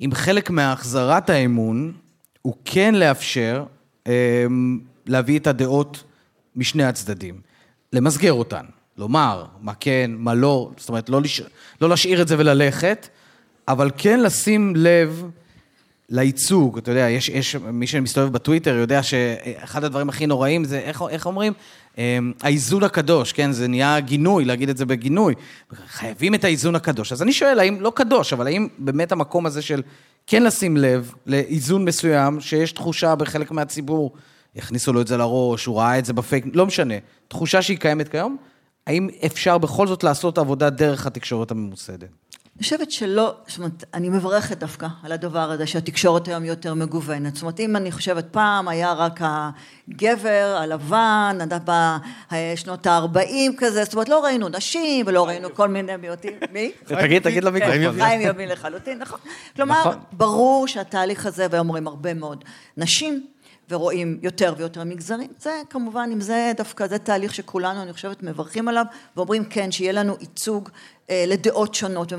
אם 0.00 0.10
חלק 0.14 0.50
מהחזרת 0.50 1.30
האמון 1.30 1.92
הוא 2.42 2.54
כן 2.64 2.94
לאפשר 2.94 3.64
אמ, 4.06 4.78
להביא 5.06 5.38
את 5.38 5.46
הדעות 5.46 6.02
משני 6.56 6.84
הצדדים, 6.84 7.40
למסגר 7.92 8.32
אותן. 8.32 8.64
לומר 9.00 9.44
מה 9.60 9.72
כן, 9.80 10.10
מה 10.18 10.34
לא, 10.34 10.70
זאת 10.76 10.88
אומרת, 10.88 11.08
לא, 11.08 11.22
לש... 11.22 11.42
לא 11.80 11.88
להשאיר 11.88 12.22
את 12.22 12.28
זה 12.28 12.38
וללכת, 12.38 13.08
אבל 13.68 13.90
כן 13.96 14.20
לשים 14.20 14.72
לב 14.76 15.24
לייצוג, 16.08 16.78
אתה 16.78 16.90
יודע, 16.90 17.08
יש, 17.10 17.28
יש 17.28 17.56
מי 17.56 17.86
שמסתובב 17.86 18.32
בטוויטר 18.32 18.74
יודע 18.74 19.02
שאחד 19.02 19.84
הדברים 19.84 20.08
הכי 20.08 20.26
נוראים 20.26 20.64
זה, 20.64 20.78
איך, 20.78 21.02
איך 21.10 21.26
אומרים? 21.26 21.52
אמ, 21.98 22.32
האיזון 22.42 22.82
הקדוש, 22.82 23.32
כן? 23.32 23.52
זה 23.52 23.68
נהיה 23.68 24.00
גינוי, 24.00 24.44
להגיד 24.44 24.68
את 24.68 24.76
זה 24.76 24.86
בגינוי. 24.86 25.34
חייבים 25.86 26.34
את 26.34 26.44
האיזון 26.44 26.74
הקדוש. 26.74 27.12
אז 27.12 27.22
אני 27.22 27.32
שואל, 27.32 27.58
האם, 27.58 27.80
לא 27.80 27.92
קדוש, 27.94 28.32
אבל 28.32 28.46
האם 28.46 28.68
באמת 28.78 29.12
המקום 29.12 29.46
הזה 29.46 29.62
של 29.62 29.82
כן 30.26 30.42
לשים 30.42 30.76
לב 30.76 31.12
לאיזון 31.26 31.84
מסוים, 31.84 32.40
שיש 32.40 32.72
תחושה 32.72 33.14
בחלק 33.14 33.50
מהציבור, 33.50 34.12
יכניסו 34.56 34.92
לו 34.92 35.00
את 35.00 35.06
זה 35.06 35.16
לראש, 35.16 35.64
הוא 35.64 35.78
ראה 35.78 35.98
את 35.98 36.04
זה 36.04 36.12
בפייק, 36.12 36.44
לא 36.54 36.66
משנה, 36.66 36.94
תחושה 37.28 37.62
שהיא 37.62 37.78
קיימת 37.78 38.08
כיום, 38.08 38.36
האם 38.90 39.08
אפשר 39.26 39.58
בכל 39.58 39.86
זאת 39.86 40.04
לעשות 40.04 40.38
עבודה 40.38 40.70
דרך 40.70 41.06
התקשורת 41.06 41.50
הממוסדת? 41.50 42.08
אני 42.56 42.62
חושבת 42.62 42.90
שלא, 42.90 43.34
זאת 43.46 43.58
אומרת, 43.58 43.84
אני 43.94 44.08
מברכת 44.08 44.58
דווקא 44.58 44.86
על 45.02 45.12
הדבר 45.12 45.50
הזה 45.50 45.66
שהתקשורת 45.66 46.28
היום 46.28 46.44
יותר 46.44 46.74
מגוונת. 46.74 47.34
זאת 47.34 47.42
אומרת, 47.42 47.60
אם 47.60 47.76
אני 47.76 47.92
חושבת 47.92 48.26
פעם 48.30 48.68
היה 48.68 48.92
רק 48.92 49.20
הגבר 49.22 50.56
הלבן, 50.60 51.38
בשנות 52.32 52.86
ה-40 52.86 53.52
כזה, 53.58 53.84
זאת 53.84 53.94
אומרת, 53.94 54.08
לא 54.08 54.24
ראינו 54.24 54.48
נשים 54.48 55.06
ולא 55.08 55.26
ראינו 55.26 55.54
כל 55.54 55.68
מיני 55.68 55.96
מיעוטים. 55.96 56.32
מי? 56.52 56.70
תגיד, 56.84 57.22
תגיד 57.22 57.44
למיקרופון. 57.44 58.00
חיים 58.00 58.20
יבין 58.20 58.48
לחלוטין, 58.48 58.98
נכון. 58.98 59.20
כלומר, 59.56 59.80
נכון. 59.80 59.98
ברור 60.12 60.68
שהתהליך 60.68 61.26
הזה, 61.26 61.46
והיום 61.50 61.68
רואים 61.68 61.86
הרבה 61.86 62.14
מאוד 62.14 62.44
נשים. 62.76 63.26
ורואים 63.70 64.18
יותר 64.22 64.54
ויותר 64.56 64.84
מגזרים. 64.84 65.30
זה 65.38 65.62
כמובן, 65.70 66.10
אם 66.12 66.20
זה 66.20 66.52
דווקא, 66.56 66.86
זה 66.86 66.98
תהליך 66.98 67.34
שכולנו, 67.34 67.82
אני 67.82 67.92
חושבת, 67.92 68.22
מברכים 68.22 68.68
עליו, 68.68 68.84
ואומרים 69.16 69.44
כן, 69.44 69.70
שיהיה 69.70 69.92
לנו 69.92 70.16
ייצוג 70.20 70.68
אה, 71.10 71.24
לדעות 71.26 71.74
שונות. 71.74 72.12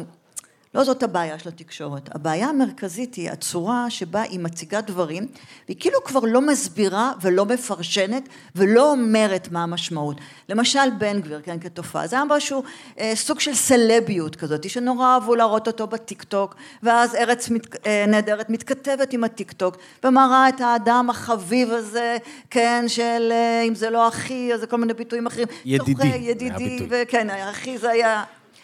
לא 0.76 0.84
זאת 0.84 1.04
הבעיה 1.04 1.40
של 1.40 1.50
התקשורת. 1.50 2.16
הבעיה 2.16 2.48
המרכזית 2.48 3.16
היא 3.16 3.32
הצורה 3.32 3.90
שבה 3.90 4.22
היא 4.22 4.40
מציגה 4.40 4.82
דברים, 4.82 5.28
והיא 5.68 5.78
כאילו 5.80 6.04
כבר 6.04 6.20
לא 6.20 6.42
מסבירה 6.42 7.12
ולא 7.22 7.46
מפרשנת 7.46 8.30
ולא 8.56 8.92
אומרת 8.92 9.52
מה 9.52 9.64
המשמעות. 9.64 10.18
למשל 10.50 10.90
בן 10.98 11.22
גביר, 11.22 11.42
כן, 11.44 11.60
כתופעה. 11.60 12.08
זה 12.08 12.16
היה 12.16 12.26
משהו, 12.26 12.64
אה, 13.00 13.12
סוג 13.16 13.40
של 13.40 13.54
סלביות 13.54 14.36
כזאת, 14.36 14.70
שנורא 14.70 15.14
אהבו 15.14 15.36
להראות 15.36 15.68
אותו 15.68 15.88
בטיק 15.88 16.24
טוק, 16.24 16.56
ואז 16.84 17.16
ארץ 17.16 17.50
מת, 17.50 17.86
אה, 17.86 18.06
נהדרת 18.08 18.50
מתכתבת 18.50 19.14
עם 19.14 19.24
הטיק 19.24 19.52
טוק, 19.52 19.78
ומראה 20.04 20.50
את 20.50 20.62
האדם 20.62 21.10
החביב 21.10 21.72
הזה, 21.72 22.18
כן, 22.50 22.86
של 22.88 23.30
אה, 23.32 23.62
אם 23.68 23.76
זה 23.76 23.90
לא 23.90 24.08
אחי, 24.08 24.54
אז 24.54 24.60
זה 24.60 24.68
כל 24.68 24.78
מיני 24.78 24.94
ביטויים 24.94 25.28
אחרים. 25.28 25.48
ידידי. 25.66 25.94
צוחק, 25.94 26.06
ידידי, 26.20 26.88
וכן, 26.90 27.30
אחי 27.30 27.78
זה 27.78 27.90
היה... 27.90 28.24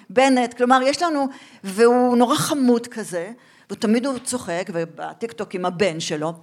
בנט, 0.09 0.53
כלומר 0.53 0.79
יש 0.85 1.01
לנו, 1.01 1.27
והוא 1.63 2.17
נורא 2.17 2.35
חמוד 2.35 2.87
כזה, 2.87 3.31
ותמיד 3.71 4.05
הוא 4.05 4.17
צוחק, 4.23 4.69
ובטיקטוק 4.73 5.55
עם 5.55 5.65
הבן 5.65 5.99
שלו, 5.99 6.33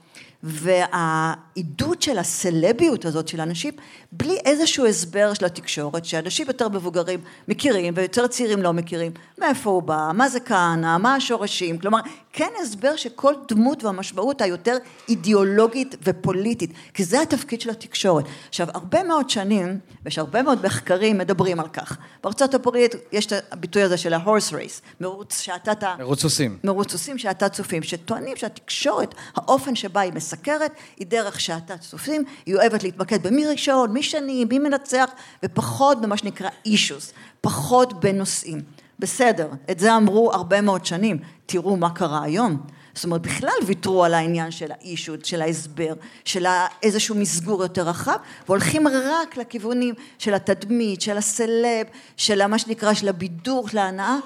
והעידוד 0.46 2.02
של 2.02 2.18
הסלביות 2.18 3.04
הזאת 3.04 3.28
של 3.28 3.40
אנשים, 3.40 3.74
בלי 4.12 4.36
איזשהו 4.44 4.86
הסבר 4.86 5.34
של 5.34 5.44
התקשורת, 5.44 6.04
שאנשים 6.04 6.46
יותר 6.46 6.68
מבוגרים 6.68 7.20
מכירים 7.48 7.94
ויותר 7.96 8.26
צעירים 8.26 8.62
לא 8.62 8.72
מכירים, 8.72 9.12
מאיפה 9.38 9.70
הוא 9.70 9.82
בא, 9.82 10.10
מה 10.14 10.28
זה 10.28 10.40
כהנא, 10.40 10.98
מה 10.98 11.14
השורשים, 11.14 11.78
כלומר, 11.78 11.98
כן 12.32 12.48
הסבר 12.62 12.96
שכל 12.96 13.34
דמות 13.48 13.84
והמשמעות 13.84 14.40
היותר 14.40 14.76
אידיאולוגית 15.08 15.96
ופוליטית, 16.02 16.72
כי 16.94 17.04
זה 17.04 17.20
התפקיד 17.20 17.60
של 17.60 17.70
התקשורת. 17.70 18.24
עכשיו, 18.48 18.68
הרבה 18.74 19.02
מאוד 19.02 19.30
שנים, 19.30 19.78
ויש 20.04 20.18
הרבה 20.18 20.42
מאוד 20.42 20.66
מחקרים 20.66 21.18
מדברים 21.18 21.60
על 21.60 21.68
כך. 21.68 21.96
בארצות 22.22 22.54
הברית 22.54 22.94
יש 23.12 23.26
את 23.26 23.32
הביטוי 23.52 23.82
הזה 23.82 23.96
של 23.96 24.14
ה-horse 24.14 24.52
race, 24.52 25.00
מרוץ 25.00 25.40
שאתה... 25.40 25.94
מרוץ 25.98 26.22
סוסים. 26.22 26.58
מרוץ 26.64 26.92
סוסים 26.92 27.13
שאתה 27.18 27.48
צופים, 27.48 27.82
שטוענים 27.82 28.36
שהתקשורת, 28.36 29.14
האופן 29.36 29.74
שבה 29.74 30.00
היא 30.00 30.12
מסקרת, 30.12 30.72
היא 30.96 31.06
דרך 31.06 31.40
שאתה 31.40 31.78
צופים, 31.78 32.24
היא 32.46 32.54
אוהבת 32.56 32.82
להתמקד 32.82 33.26
במי 33.26 33.46
ראשון, 33.46 33.92
מי 33.92 34.02
שני, 34.02 34.44
מי 34.44 34.58
מנצח, 34.58 35.10
ופחות 35.44 36.00
במה 36.00 36.16
שנקרא 36.16 36.48
אישוס, 36.66 37.12
פחות 37.40 38.00
בנושאים. 38.00 38.60
בסדר, 38.98 39.48
את 39.70 39.78
זה 39.78 39.96
אמרו 39.96 40.32
הרבה 40.32 40.60
מאוד 40.60 40.86
שנים, 40.86 41.18
תראו 41.46 41.76
מה 41.76 41.90
קרה 41.90 42.22
היום. 42.22 42.62
זאת 42.94 43.04
אומרת, 43.04 43.22
בכלל 43.22 43.50
ויתרו 43.66 44.04
על 44.04 44.14
העניין 44.14 44.50
של 44.50 44.72
האישות, 44.72 45.24
של 45.24 45.42
ההסבר, 45.42 45.94
של 46.24 46.46
איזשהו 46.82 47.14
מסגור 47.14 47.62
יותר 47.62 47.82
רחב, 47.88 48.16
והולכים 48.46 48.88
רק 48.88 49.36
לכיוונים 49.36 49.94
של 50.18 50.34
התדמית, 50.34 51.00
של 51.00 51.16
הסלב, 51.16 51.86
של 52.16 52.46
מה 52.46 52.58
שנקרא, 52.58 52.94
של 52.94 53.08
הבידור, 53.08 53.68
של 53.68 53.78
ההנאה. 53.78 54.16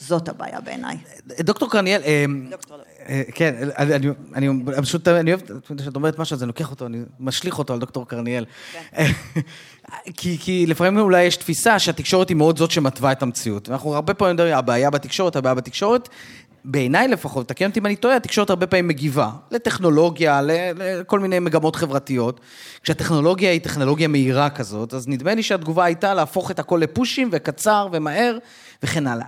זאת 0.00 0.28
הבעיה 0.28 0.60
בעיניי. 0.60 0.96
דוקטור 1.40 1.70
קרניאל, 1.70 2.02
אה, 2.04 2.24
אה, 3.08 3.22
כן, 3.34 3.68
אני, 4.34 4.48
פשוט, 4.82 5.08
אני 5.08 5.32
אוהב, 5.34 5.40
כשאת 5.78 5.96
אומרת 5.96 6.18
משהו, 6.18 6.34
אז 6.34 6.42
אני 6.42 6.48
לוקח 6.48 6.70
אותו, 6.70 6.86
אני 6.86 6.98
משליך 7.20 7.58
אותו 7.58 7.72
על 7.72 7.78
דוקטור 7.78 8.08
קרניאל. 8.08 8.44
כן. 8.72 9.04
כי, 10.16 10.38
כי 10.40 10.66
לפעמים 10.66 10.98
אולי 10.98 11.22
יש 11.22 11.36
תפיסה 11.36 11.78
שהתקשורת 11.78 12.28
היא 12.28 12.36
מאוד 12.36 12.58
זאת 12.58 12.70
שמתווה 12.70 13.12
את 13.12 13.22
המציאות. 13.22 13.68
ואנחנו 13.68 13.94
הרבה 13.94 14.14
פעמים 14.14 14.34
מדברים, 14.34 14.54
הבעיה 14.54 14.90
בתקשורת, 14.90 15.36
הבעיה 15.36 15.54
בתקשורת. 15.54 16.08
בעיניי 16.64 17.08
לפחות, 17.08 17.48
תקן 17.48 17.68
אותי 17.68 17.80
אם 17.80 17.86
אני 17.86 17.96
טועה, 17.96 18.16
התקשורת 18.16 18.50
הרבה 18.50 18.66
פעמים 18.66 18.88
מגיבה 18.88 19.30
לטכנולוגיה, 19.50 20.40
לכל 20.42 21.20
מיני 21.20 21.38
מגמות 21.38 21.76
חברתיות. 21.76 22.40
כשהטכנולוגיה 22.82 23.50
היא 23.50 23.60
טכנולוגיה 23.60 24.08
מהירה 24.08 24.50
כזאת, 24.50 24.94
אז 24.94 25.08
נדמה 25.08 25.34
לי 25.34 25.42
שהתגובה 25.42 25.84
הייתה 25.84 26.14
להפוך 26.14 26.50
את 26.50 26.58
הכל 26.58 26.80
לפושים 26.82 27.28
וקצר 27.32 27.88
ומהר 27.92 28.38
וכן 28.82 29.06
הלאה. 29.06 29.26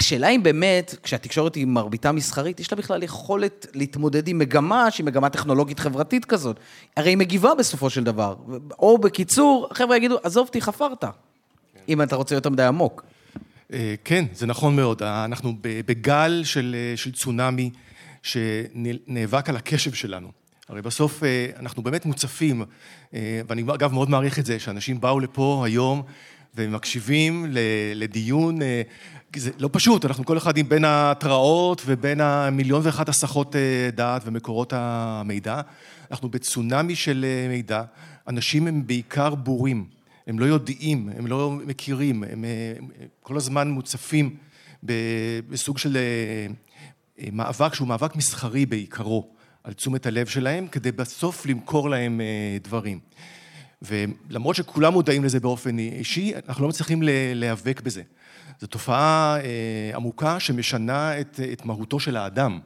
השאלה 0.00 0.28
אם 0.28 0.42
באמת, 0.42 0.94
כשהתקשורת 1.02 1.54
היא 1.54 1.66
מרביתה 1.66 2.12
מסחרית, 2.12 2.60
יש 2.60 2.72
לה 2.72 2.78
בכלל 2.78 3.02
יכולת 3.02 3.66
להתמודד 3.74 4.28
עם 4.28 4.38
מגמה 4.38 4.90
שהיא 4.90 5.06
מגמה 5.06 5.30
טכנולוגית 5.30 5.80
חברתית 5.80 6.24
כזאת. 6.24 6.60
הרי 6.96 7.10
היא 7.10 7.16
מגיבה 7.16 7.54
בסופו 7.54 7.90
של 7.90 8.04
דבר. 8.04 8.34
או 8.78 8.98
בקיצור, 8.98 9.68
החבר'ה 9.70 9.96
יגידו, 9.96 10.18
עזוב 10.22 10.46
אותי, 10.46 10.60
חפרת. 10.60 11.04
אם 11.88 12.02
אתה 12.02 12.16
רוצה 12.16 12.34
יותר 12.34 12.50
מדי 12.50 12.62
עמוק. 12.62 13.04
אה, 13.72 13.94
כן, 14.04 14.24
זה 14.34 14.46
נכון 14.46 14.76
מאוד. 14.76 15.02
אנחנו 15.02 15.52
בגל 15.62 16.40
של, 16.44 16.76
אה, 16.78 16.96
של 16.96 17.12
צונאמי 17.12 17.70
שנאבק 18.22 19.48
על 19.48 19.56
הקשב 19.56 19.92
שלנו. 19.92 20.28
הרי 20.68 20.82
בסוף 20.82 21.24
אה, 21.24 21.46
אנחנו 21.58 21.82
באמת 21.82 22.06
מוצפים, 22.06 22.64
ואני 23.48 23.62
אגב 23.74 23.92
מאוד 23.92 24.10
מעריך 24.10 24.38
את 24.38 24.46
זה, 24.46 24.58
שאנשים 24.58 25.00
באו 25.00 25.20
לפה 25.20 25.62
היום 25.66 26.02
ומקשיבים 26.54 27.46
לדיון 27.94 28.58
זה 29.36 29.50
לא 29.58 29.70
פשוט, 29.72 30.04
אנחנו 30.04 30.24
כל 30.24 30.38
אחד 30.38 30.56
עם 30.56 30.68
בין 30.68 30.84
ההתראות 30.84 31.82
ובין 31.86 32.20
המיליון 32.20 32.80
ואחת 32.84 33.08
הסחות 33.08 33.56
אה, 33.56 33.90
דעת 33.94 34.22
ומקורות 34.24 34.72
המידע. 34.76 35.60
אנחנו 36.10 36.28
בצונאמי 36.28 36.96
של 36.96 37.24
אה, 37.28 37.48
מידע, 37.48 37.82
אנשים 38.28 38.66
הם 38.66 38.86
בעיקר 38.86 39.34
בורים, 39.34 39.84
הם 40.26 40.38
לא 40.38 40.44
יודעים, 40.44 41.08
הם 41.16 41.26
לא 41.26 41.50
מכירים, 41.66 42.24
הם 42.24 42.44
אה, 42.44 42.72
כל 43.22 43.36
הזמן 43.36 43.70
מוצפים 43.70 44.36
בסוג 45.48 45.78
של 45.78 45.98
מאבק 47.32 47.74
שהוא 47.74 47.88
מאבק 47.88 48.16
מסחרי 48.16 48.66
בעיקרו, 48.66 49.28
על 49.64 49.72
תשומת 49.72 50.06
הלב 50.06 50.26
שלהם, 50.26 50.66
כדי 50.66 50.92
בסוף 50.92 51.46
למכור 51.46 51.90
להם 51.90 52.20
דברים. 52.62 52.98
ולמרות 53.82 54.56
שכולם 54.56 54.92
מודעים 54.92 55.24
לזה 55.24 55.40
באופן 55.40 55.78
אישי, 55.78 56.32
אנחנו 56.48 56.62
לא 56.62 56.68
מצליחים 56.68 57.02
להיאבק 57.34 57.80
בזה. 57.80 58.02
זו 58.60 58.66
תופעה 58.66 59.36
אה, 59.40 59.96
עמוקה 59.96 60.40
שמשנה 60.40 61.20
את, 61.20 61.40
את 61.52 61.64
מהותו 61.64 62.00
של 62.00 62.16
האדם. 62.16 62.60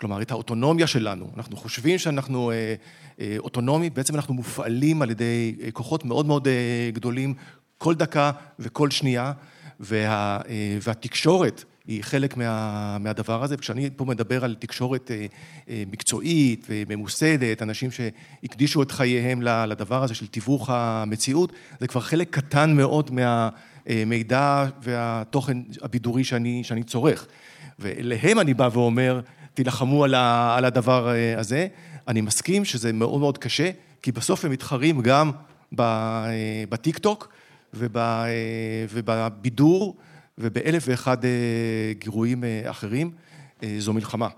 כלומר, 0.00 0.22
את 0.22 0.30
האוטונומיה 0.30 0.86
שלנו. 0.86 1.30
אנחנו 1.36 1.56
חושבים 1.56 1.98
שאנחנו 1.98 2.50
אה, 2.50 2.74
אה, 3.20 3.36
אוטונומיים, 3.38 3.94
בעצם 3.94 4.14
אנחנו 4.14 4.34
מופעלים 4.34 5.02
על 5.02 5.10
ידי 5.10 5.56
אה, 5.62 5.70
כוחות 5.70 6.04
מאוד 6.04 6.26
מאוד 6.26 6.48
אה, 6.48 6.90
גדולים 6.92 7.34
כל 7.78 7.94
דקה 7.94 8.30
וכל 8.58 8.90
שנייה, 8.90 9.32
וה, 9.80 10.40
אה, 10.48 10.78
והתקשורת 10.82 11.64
היא 11.86 12.02
חלק 12.02 12.36
מה, 12.36 12.98
מהדבר 12.98 13.42
הזה. 13.42 13.54
וכשאני 13.54 13.90
פה 13.96 14.04
מדבר 14.04 14.44
על 14.44 14.56
תקשורת 14.58 15.10
אה, 15.10 15.26
אה, 15.68 15.82
מקצועית 15.92 16.66
וממוסדת, 16.68 17.62
אנשים 17.62 17.90
שהקדישו 17.90 18.82
את 18.82 18.92
חייהם 18.92 19.42
לדבר 19.42 20.02
הזה 20.02 20.14
של 20.14 20.26
תיווך 20.26 20.70
המציאות, 20.70 21.52
זה 21.80 21.86
כבר 21.86 22.00
חלק 22.00 22.30
קטן 22.30 22.76
מאוד 22.76 23.10
מה... 23.10 23.48
המידע 23.88 24.66
והתוכן 24.82 25.58
הבידורי 25.82 26.24
שאני, 26.24 26.64
שאני 26.64 26.82
צורך. 26.82 27.26
ואליהם 27.78 28.40
אני 28.40 28.54
בא 28.54 28.68
ואומר, 28.72 29.20
תילחמו 29.54 30.04
על, 30.04 30.14
ה, 30.14 30.54
על 30.56 30.64
הדבר 30.64 31.08
אה, 31.08 31.38
הזה. 31.38 31.66
אני 32.08 32.20
מסכים 32.20 32.64
שזה 32.64 32.92
מאוד 32.92 33.20
מאוד 33.20 33.38
קשה, 33.38 33.70
כי 34.02 34.12
בסוף 34.12 34.44
הם 34.44 34.50
מתחרים 34.50 35.00
גם 35.00 35.30
אה, 35.80 36.64
בטיק 36.68 36.98
טוק 36.98 37.32
אה, 37.96 38.26
ובבידור 38.90 39.96
ובאלף 40.38 40.84
ואחד 40.86 41.16
גירויים 41.98 42.44
אחרים. 42.64 43.10
זו 43.78 43.92
מלחמה. 43.92 44.28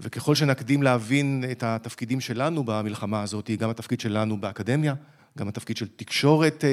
וככל 0.00 0.34
שנקדים 0.34 0.82
להבין 0.82 1.44
את 1.50 1.62
התפקידים 1.62 2.20
שלנו 2.20 2.64
במלחמה 2.64 3.22
הזאת, 3.22 3.50
גם 3.50 3.70
התפקיד 3.70 4.00
שלנו 4.00 4.40
באקדמיה, 4.40 4.94
גם 5.38 5.48
התפקיד 5.48 5.76
של 5.76 5.86
תקשורת 5.96 6.64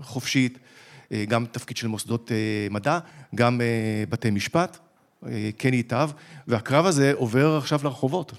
חופשית, 0.00 0.58
אה, 1.12 1.24
גם 1.28 1.46
תפקיד 1.52 1.76
של 1.76 1.88
מוסדות 1.88 2.32
אה, 2.32 2.36
מדע, 2.70 2.98
גם 3.34 3.60
אה, 3.60 4.04
בתי 4.08 4.30
משפט, 4.30 4.78
אה, 5.26 5.50
כן 5.58 5.74
ייטב, 5.74 6.10
והקרב 6.46 6.86
הזה 6.86 7.12
עובר 7.14 7.56
עכשיו 7.56 7.80
לרחובות. 7.84 8.32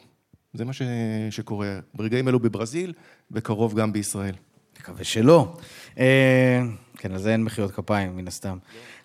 זה 0.53 0.65
מה 0.65 0.73
ש... 0.73 0.81
שקורה 1.29 1.79
ברגעים 1.93 2.27
אלו 2.27 2.39
בברזיל, 2.39 2.93
וקרוב 3.31 3.79
גם 3.79 3.93
בישראל. 3.93 4.35
מקווה 4.79 5.03
שלא. 5.03 5.57
כן, 7.01 7.11
על 7.11 7.17
זה 7.17 7.31
אין 7.31 7.43
מחיאות 7.43 7.71
כפיים, 7.71 8.17
מן 8.17 8.27
הסתם. 8.27 8.57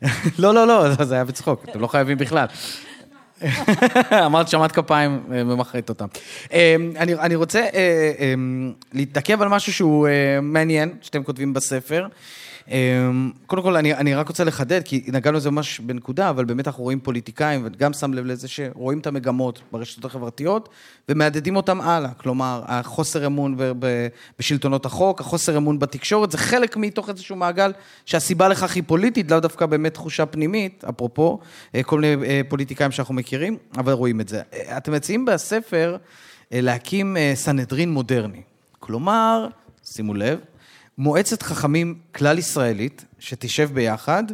לא, 0.39 0.55
לא, 0.55 0.67
לא, 0.67 1.05
זה 1.05 1.15
היה 1.15 1.25
בצחוק, 1.25 1.65
אתם 1.69 1.81
לא 1.81 1.87
חייבים 1.87 2.19
בכלל. 2.19 2.47
אמרת 4.27 4.49
שמעת 4.49 4.73
כפיים, 4.73 5.21
אה, 5.33 5.45
ממחאת 5.45 5.89
אותם. 5.89 6.07
אה, 6.53 6.77
אני, 6.97 7.15
אני 7.15 7.35
רוצה 7.35 7.61
אה, 7.75 8.35
להתעכב 8.93 9.43
על 9.43 9.49
משהו 9.49 9.73
שהוא 9.73 10.09
מעניין, 10.43 10.95
שאתם 11.01 11.23
כותבים 11.23 11.53
בספר. 11.53 12.07
אמ, 12.71 13.31
קודם 13.47 13.63
כל, 13.63 13.77
אני, 13.77 13.95
אני 13.95 14.15
רק 14.15 14.29
רוצה 14.29 14.45
לחדד, 14.45 14.81
כי 14.85 15.05
נגענו 15.09 15.37
לזה 15.37 15.51
ממש 15.51 15.81
בנקודה, 15.81 16.31
אבל 16.31 16.45
באמת 16.45 16.67
אנחנו 16.67 16.83
רואים 16.83 17.01
פוליטיקאים, 17.01 17.63
וגם 17.65 17.93
שם 17.93 18.15
לב 18.15 18.27
לזה 18.27 18.49
שרואים 18.49 18.99
את 18.99 19.07
המגמות 19.07 19.63
ברשתות 19.73 20.05
החברתיות, 20.05 20.69
ומהדהדים 21.09 21.57
אותם 21.57 21.81
הלאה. 21.81 22.11
כלומר, 22.15 22.63
החוסר 22.67 23.27
אמון 23.27 23.57
בשלטונות 24.39 24.87
החוק, 24.87 25.21
החוסר 25.21 25.57
אמון 25.57 25.79
בתקשורת, 25.79 26.31
זה 26.31 26.39
חלק 26.39 26.77
מתוך 26.77 27.09
איזשהו 27.09 27.37
מעגל 27.37 27.73
שהסיבה 28.07 28.49
לכך 28.49 28.75
היא 28.75 28.83
פוליטית, 28.87 29.31
לאו 29.31 29.41
דווקא 29.41 29.67
באמת 29.67 29.95
תחושה 29.95 30.27
פנימית, 30.27 30.85
אפרופו, 30.85 31.39
אה, 31.75 31.83
כל 31.83 32.01
מיני 32.01 32.27
אה, 32.27 32.41
פוליטיקאים 32.49 32.91
שאנחנו 32.91 33.15
מכירים, 33.15 33.57
אבל 33.77 33.93
רואים 33.93 34.21
את 34.21 34.29
זה. 34.29 34.43
אה, 34.55 34.77
אתם 34.77 34.93
מציעים 34.93 35.25
בספר 35.25 35.97
להקים 36.51 37.17
סנהדרין 37.35 37.93
מודרני. 37.93 38.43
כלומר, 38.81 39.49
שימו 39.85 40.15
לב, 40.15 40.39
מועצת 40.99 41.43
חכמים 41.43 41.99
כלל 42.15 42.39
ישראלית, 42.39 43.05
שתשב 43.19 43.71
ביחד 43.75 44.25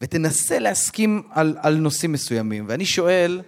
ותנסה 0.00 0.58
להסכים 0.58 1.22
על, 1.30 1.56
על 1.60 1.76
נושאים 1.76 2.12
מסוימים. 2.12 2.64
ואני 2.68 2.86
שואל, 2.86 3.40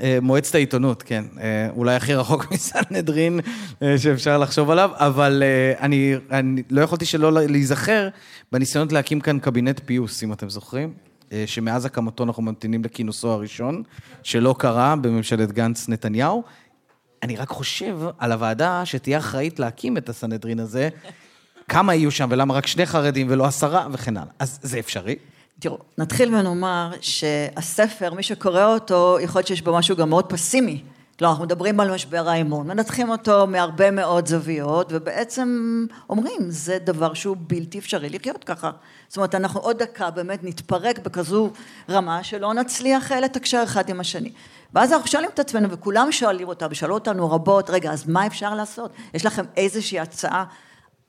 אה, 0.00 0.18
מועצת 0.22 0.54
העיתונות, 0.54 1.02
כן, 1.02 1.24
אה, 1.40 1.68
אולי 1.70 1.94
הכי 1.94 2.14
רחוק 2.14 2.46
מסנהדרין 2.52 3.40
אה, 3.82 3.98
שאפשר 3.98 4.38
לחשוב 4.38 4.70
עליו, 4.70 4.90
אבל 4.94 5.42
אני, 5.80 6.14
אני 6.30 6.62
לא 6.70 6.80
יכולתי 6.80 7.04
שלא 7.04 7.32
להיזכר 7.32 8.08
בניסיונות 8.52 8.92
להקים 8.92 9.20
כאן 9.20 9.38
קבינט 9.38 9.80
פיוס, 9.84 10.22
אם 10.22 10.32
אתם 10.32 10.50
זוכרים. 10.50 10.92
שמאז 11.46 11.84
הקמתו 11.84 12.24
אנחנו 12.24 12.42
ממתינים 12.42 12.84
לכינוסו 12.84 13.30
הראשון, 13.30 13.82
שלא 14.22 14.54
קרה 14.58 14.96
בממשלת 14.96 15.52
גנץ-נתניהו. 15.52 16.42
אני 17.22 17.36
רק 17.36 17.48
חושב 17.48 17.98
על 18.18 18.32
הוועדה 18.32 18.82
שתהיה 18.84 19.18
אחראית 19.18 19.58
להקים 19.58 19.96
את 19.96 20.08
הסנהדרין 20.08 20.60
הזה, 20.60 20.88
כמה 21.68 21.94
יהיו 21.94 22.10
שם 22.10 22.28
ולמה 22.30 22.54
רק 22.54 22.66
שני 22.66 22.86
חרדים 22.86 23.26
ולא 23.30 23.44
עשרה 23.44 23.86
וכן 23.92 24.16
הלאה. 24.16 24.30
אז 24.38 24.58
זה 24.62 24.78
אפשרי? 24.78 25.16
תראו, 25.60 25.78
נתחיל 25.98 26.34
ונאמר 26.34 26.92
שהספר, 27.00 28.14
מי 28.14 28.22
שקורא 28.22 28.64
אותו, 28.64 29.18
יכול 29.20 29.38
להיות 29.38 29.46
שיש 29.46 29.62
בו 29.62 29.76
משהו 29.76 29.96
גם 29.96 30.08
מאוד 30.10 30.26
פסימי. 30.26 30.82
לא, 31.20 31.28
אנחנו 31.28 31.44
מדברים 31.44 31.80
על 31.80 31.94
משבר 31.94 32.28
האמון, 32.28 32.66
מנתחים 32.66 33.10
אותו 33.10 33.46
מהרבה 33.46 33.90
מאוד 33.90 34.26
זוויות, 34.26 34.88
ובעצם 34.90 35.86
אומרים, 36.10 36.40
זה 36.48 36.78
דבר 36.84 37.14
שהוא 37.14 37.36
בלתי 37.40 37.78
אפשרי 37.78 38.08
לחיות 38.08 38.44
ככה. 38.44 38.70
זאת 39.08 39.16
אומרת, 39.16 39.34
אנחנו 39.34 39.60
עוד 39.60 39.82
דקה 39.82 40.10
באמת 40.10 40.44
נתפרק 40.44 40.98
בכזו 40.98 41.50
רמה 41.90 42.24
שלא 42.24 42.54
נצליח 42.54 43.12
אה, 43.12 43.20
לתקשר 43.20 43.60
אחד 43.64 43.88
עם 43.88 44.00
השני. 44.00 44.32
ואז 44.74 44.92
אנחנו 44.92 45.06
שואלים 45.08 45.30
את 45.34 45.38
עצמנו, 45.38 45.70
וכולם 45.70 46.12
שואלים 46.12 46.48
אותה, 46.48 46.66
ושאלו 46.70 46.94
אותנו 46.94 47.30
רבות, 47.30 47.70
רגע, 47.70 47.92
אז 47.92 48.08
מה 48.08 48.26
אפשר 48.26 48.54
לעשות? 48.54 48.90
יש 49.14 49.26
לכם 49.26 49.44
איזושהי 49.56 50.00
הצעה 50.00 50.44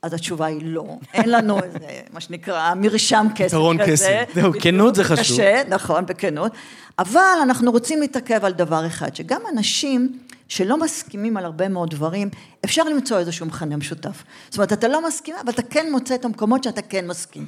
אז 0.01 0.13
התשובה 0.13 0.45
היא 0.45 0.62
לא, 0.63 0.97
אין 1.13 1.29
לנו 1.29 1.63
איזה, 1.63 1.79
מה 2.13 2.21
שנקרא, 2.21 2.73
מרשם 2.73 3.27
כסף 3.36 3.43
כזה. 3.45 3.47
פתרון 3.49 3.77
כסף, 3.86 4.25
זהו, 4.36 4.51
כנות 4.62 4.95
זה 4.95 5.03
חשוב. 5.03 5.38
קשה, 5.38 5.62
נכון, 5.69 6.05
בכנות. 6.05 6.51
אבל 6.99 7.38
אנחנו 7.43 7.71
רוצים 7.71 7.99
להתעכב 7.99 8.45
על 8.45 8.53
דבר 8.53 8.88
אחד, 8.88 9.15
שגם 9.15 9.41
אנשים 9.53 10.19
שלא 10.47 10.79
מסכימים 10.79 11.38
על 11.38 11.45
הרבה 11.45 11.67
מאוד 11.67 11.89
דברים, 11.89 12.29
אפשר 12.65 12.83
למצוא 12.83 13.19
איזשהו 13.19 13.45
מכנה 13.45 13.77
משותף. 13.77 14.23
זאת 14.49 14.57
אומרת, 14.57 14.73
אתה 14.73 14.88
לא 14.88 15.07
מסכים, 15.07 15.36
אבל 15.43 15.49
אתה 15.49 15.62
כן 15.62 15.91
מוצא 15.91 16.15
את 16.15 16.25
המקומות 16.25 16.63
שאתה 16.63 16.81
כן 16.81 17.07
מסכים. 17.07 17.45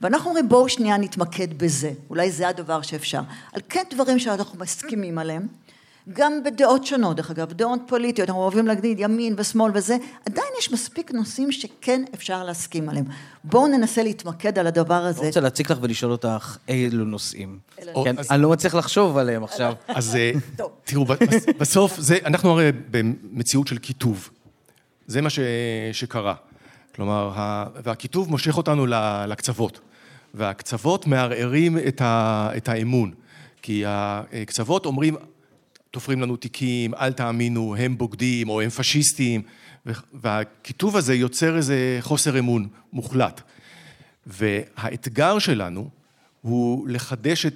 ואנחנו 0.00 0.28
אומרים, 0.28 0.48
בואו 0.48 0.68
שנייה 0.68 0.96
נתמקד 0.96 1.58
בזה, 1.58 1.90
אולי 2.10 2.30
זה 2.30 2.48
הדבר 2.48 2.82
שאפשר. 2.82 3.20
על 3.52 3.60
כן 3.68 3.82
דברים 3.90 4.18
שאנחנו 4.18 4.58
מסכימים 4.58 5.18
עליהם. 5.18 5.46
גם 6.12 6.32
בדעות 6.44 6.86
שונות, 6.86 7.16
דרך 7.16 7.30
אגב, 7.30 7.52
דעות 7.52 7.80
פוליטיות, 7.86 8.28
אנחנו 8.28 8.42
אוהבים 8.42 8.66
להגיד 8.66 9.00
ימין 9.00 9.34
ושמאל 9.38 9.72
וזה, 9.74 9.96
עדיין 10.26 10.48
יש 10.58 10.72
מספיק 10.72 11.10
נושאים 11.10 11.52
שכן 11.52 12.04
אפשר 12.14 12.44
להסכים 12.44 12.88
עליהם. 12.88 13.04
בואו 13.44 13.66
ננסה 13.66 14.02
להתמקד 14.02 14.58
על 14.58 14.66
הדבר 14.66 14.94
הזה. 14.94 15.20
אני 15.20 15.28
רוצה 15.28 15.40
להציג 15.40 15.72
לך 15.72 15.78
ולשאול 15.80 16.12
אותך 16.12 16.56
אילו 16.68 17.04
נושאים. 17.04 17.58
כן, 18.04 18.16
אני 18.30 18.42
לא 18.42 18.50
מצליח 18.50 18.74
לחשוב 18.74 19.16
עליהם 19.16 19.44
עכשיו. 19.44 19.74
אז 19.88 20.16
אה, 20.16 20.32
תראו, 20.84 21.04
בסוף, 21.60 21.98
אנחנו 22.24 22.50
הרי 22.50 22.72
במציאות 22.90 23.66
של 23.66 23.78
קיטוב. 23.78 24.30
זה 25.06 25.20
מה 25.20 25.28
שקרה. 25.92 26.34
כלומר, 26.94 27.32
והקיטוב 27.84 28.30
מושך 28.30 28.56
אותנו 28.56 28.86
לקצוות. 29.28 29.80
והקצוות 30.34 31.06
מערערים 31.06 31.78
את 32.56 32.68
האמון. 32.68 33.12
כי 33.62 33.82
הקצוות 33.86 34.86
אומרים, 34.86 35.16
תופרים 35.96 36.22
לנו 36.22 36.36
תיקים, 36.36 36.94
אל 36.94 37.12
תאמינו, 37.12 37.76
הם 37.78 37.98
בוגדים 37.98 38.48
או 38.48 38.60
הם 38.60 38.70
פשיסטים, 38.70 39.42
והכיתוב 40.14 40.96
הזה 40.96 41.14
יוצר 41.14 41.56
איזה 41.56 41.98
חוסר 42.00 42.38
אמון 42.38 42.68
מוחלט. 42.92 43.40
והאתגר 44.26 45.38
שלנו 45.38 45.88
הוא 46.40 46.88
לחדש 46.88 47.46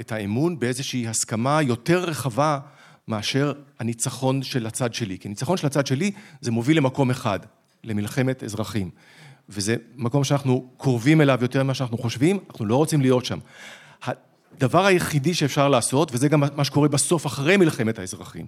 את 0.00 0.12
האמון 0.12 0.58
באיזושהי 0.58 1.08
הסכמה 1.08 1.62
יותר 1.62 2.04
רחבה 2.04 2.58
מאשר 3.08 3.52
הניצחון 3.78 4.42
של 4.42 4.66
הצד 4.66 4.94
שלי. 4.94 5.18
כי 5.18 5.28
הניצחון 5.28 5.56
של 5.56 5.66
הצד 5.66 5.86
שלי 5.86 6.10
זה 6.40 6.50
מוביל 6.50 6.76
למקום 6.76 7.10
אחד, 7.10 7.40
למלחמת 7.84 8.44
אזרחים. 8.44 8.90
וזה 9.48 9.76
מקום 9.96 10.24
שאנחנו 10.24 10.70
קרובים 10.78 11.20
אליו 11.20 11.38
יותר 11.42 11.62
ממה 11.62 11.74
שאנחנו 11.74 11.98
חושבים, 11.98 12.38
אנחנו 12.50 12.66
לא 12.66 12.76
רוצים 12.76 13.00
להיות 13.00 13.24
שם. 13.24 13.38
הדבר 14.58 14.86
היחידי 14.86 15.34
שאפשר 15.34 15.68
לעשות, 15.68 16.10
וזה 16.14 16.28
גם 16.28 16.42
מה 16.56 16.64
שקורה 16.64 16.88
בסוף, 16.88 17.26
אחרי 17.26 17.56
מלחמת 17.56 17.98
האזרחים, 17.98 18.46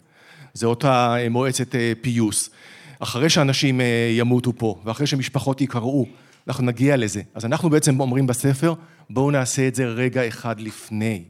זה 0.55 0.67
אותה 0.67 1.17
אה, 1.19 1.29
מועצת 1.29 1.75
אה, 1.75 1.93
פיוס. 2.01 2.51
אחרי 2.99 3.31
שאנשים 3.31 3.81
אה, 3.81 3.87
ימותו 4.19 4.53
פה, 4.57 4.81
ואחרי 4.85 5.07
שמשפחות 5.07 5.61
יקראו, 5.61 6.07
אנחנו 6.49 6.65
נגיע 6.65 6.97
לזה. 6.97 7.23
אז 7.35 7.45
אנחנו 7.45 7.71
בעצם 7.71 8.01
אומרים 8.01 8.27
בספר, 8.27 8.75
בואו 9.11 9.31
נעשה 9.31 9.69
את 9.69 9.75
זה 9.75 9.87
רגע 9.87 10.29
אחד 10.29 10.61
לפני. 10.61 11.23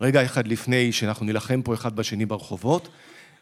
רגע 0.00 0.24
אחד 0.24 0.48
לפני 0.48 0.92
שאנחנו 0.92 1.26
נילחם 1.26 1.62
פה 1.62 1.74
אחד 1.74 1.96
בשני 1.96 2.26
ברחובות, 2.26 2.88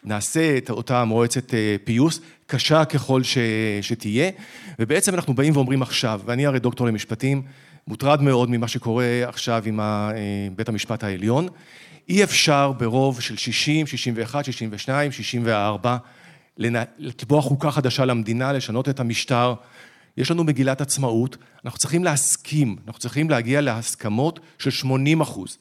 נעשה 0.04 0.56
את 0.56 0.70
אותה 0.70 1.04
מועצת 1.04 1.54
פיוס, 1.84 2.20
קשה 2.46 2.84
ככל 2.84 3.22
ש... 3.22 3.38
שתהיה, 3.82 4.30
ובעצם 4.78 5.14
אנחנו 5.14 5.34
באים 5.34 5.56
ואומרים 5.56 5.82
עכשיו, 5.82 6.20
ואני 6.24 6.46
הרי 6.46 6.58
דוקטור 6.58 6.86
למשפטים, 6.86 7.42
מוטרד 7.88 8.22
מאוד 8.22 8.50
ממה 8.50 8.68
שקורה 8.68 9.22
עכשיו 9.26 9.62
עם 9.66 9.80
אה, 9.80 10.12
בית 10.56 10.68
המשפט 10.68 11.04
העליון. 11.04 11.48
אי 12.08 12.24
אפשר 12.24 12.72
ברוב 12.72 13.20
של 13.20 13.36
60, 13.36 13.86
61, 13.86 14.44
62, 14.44 15.12
64, 15.12 15.96
לקבוע 16.98 17.42
חוקה 17.42 17.70
חדשה 17.70 18.04
למדינה, 18.04 18.52
לשנות 18.52 18.88
את 18.88 19.00
המשטר. 19.00 19.54
יש 20.16 20.30
לנו 20.30 20.44
מגילת 20.44 20.80
עצמאות, 20.80 21.36
אנחנו 21.64 21.78
צריכים 21.78 22.04
להסכים, 22.04 22.76
אנחנו 22.86 23.00
צריכים 23.00 23.30
להגיע 23.30 23.60
להסכמות 23.60 24.40
של 24.58 24.70
80 24.70 25.20
אחוז. 25.20 25.58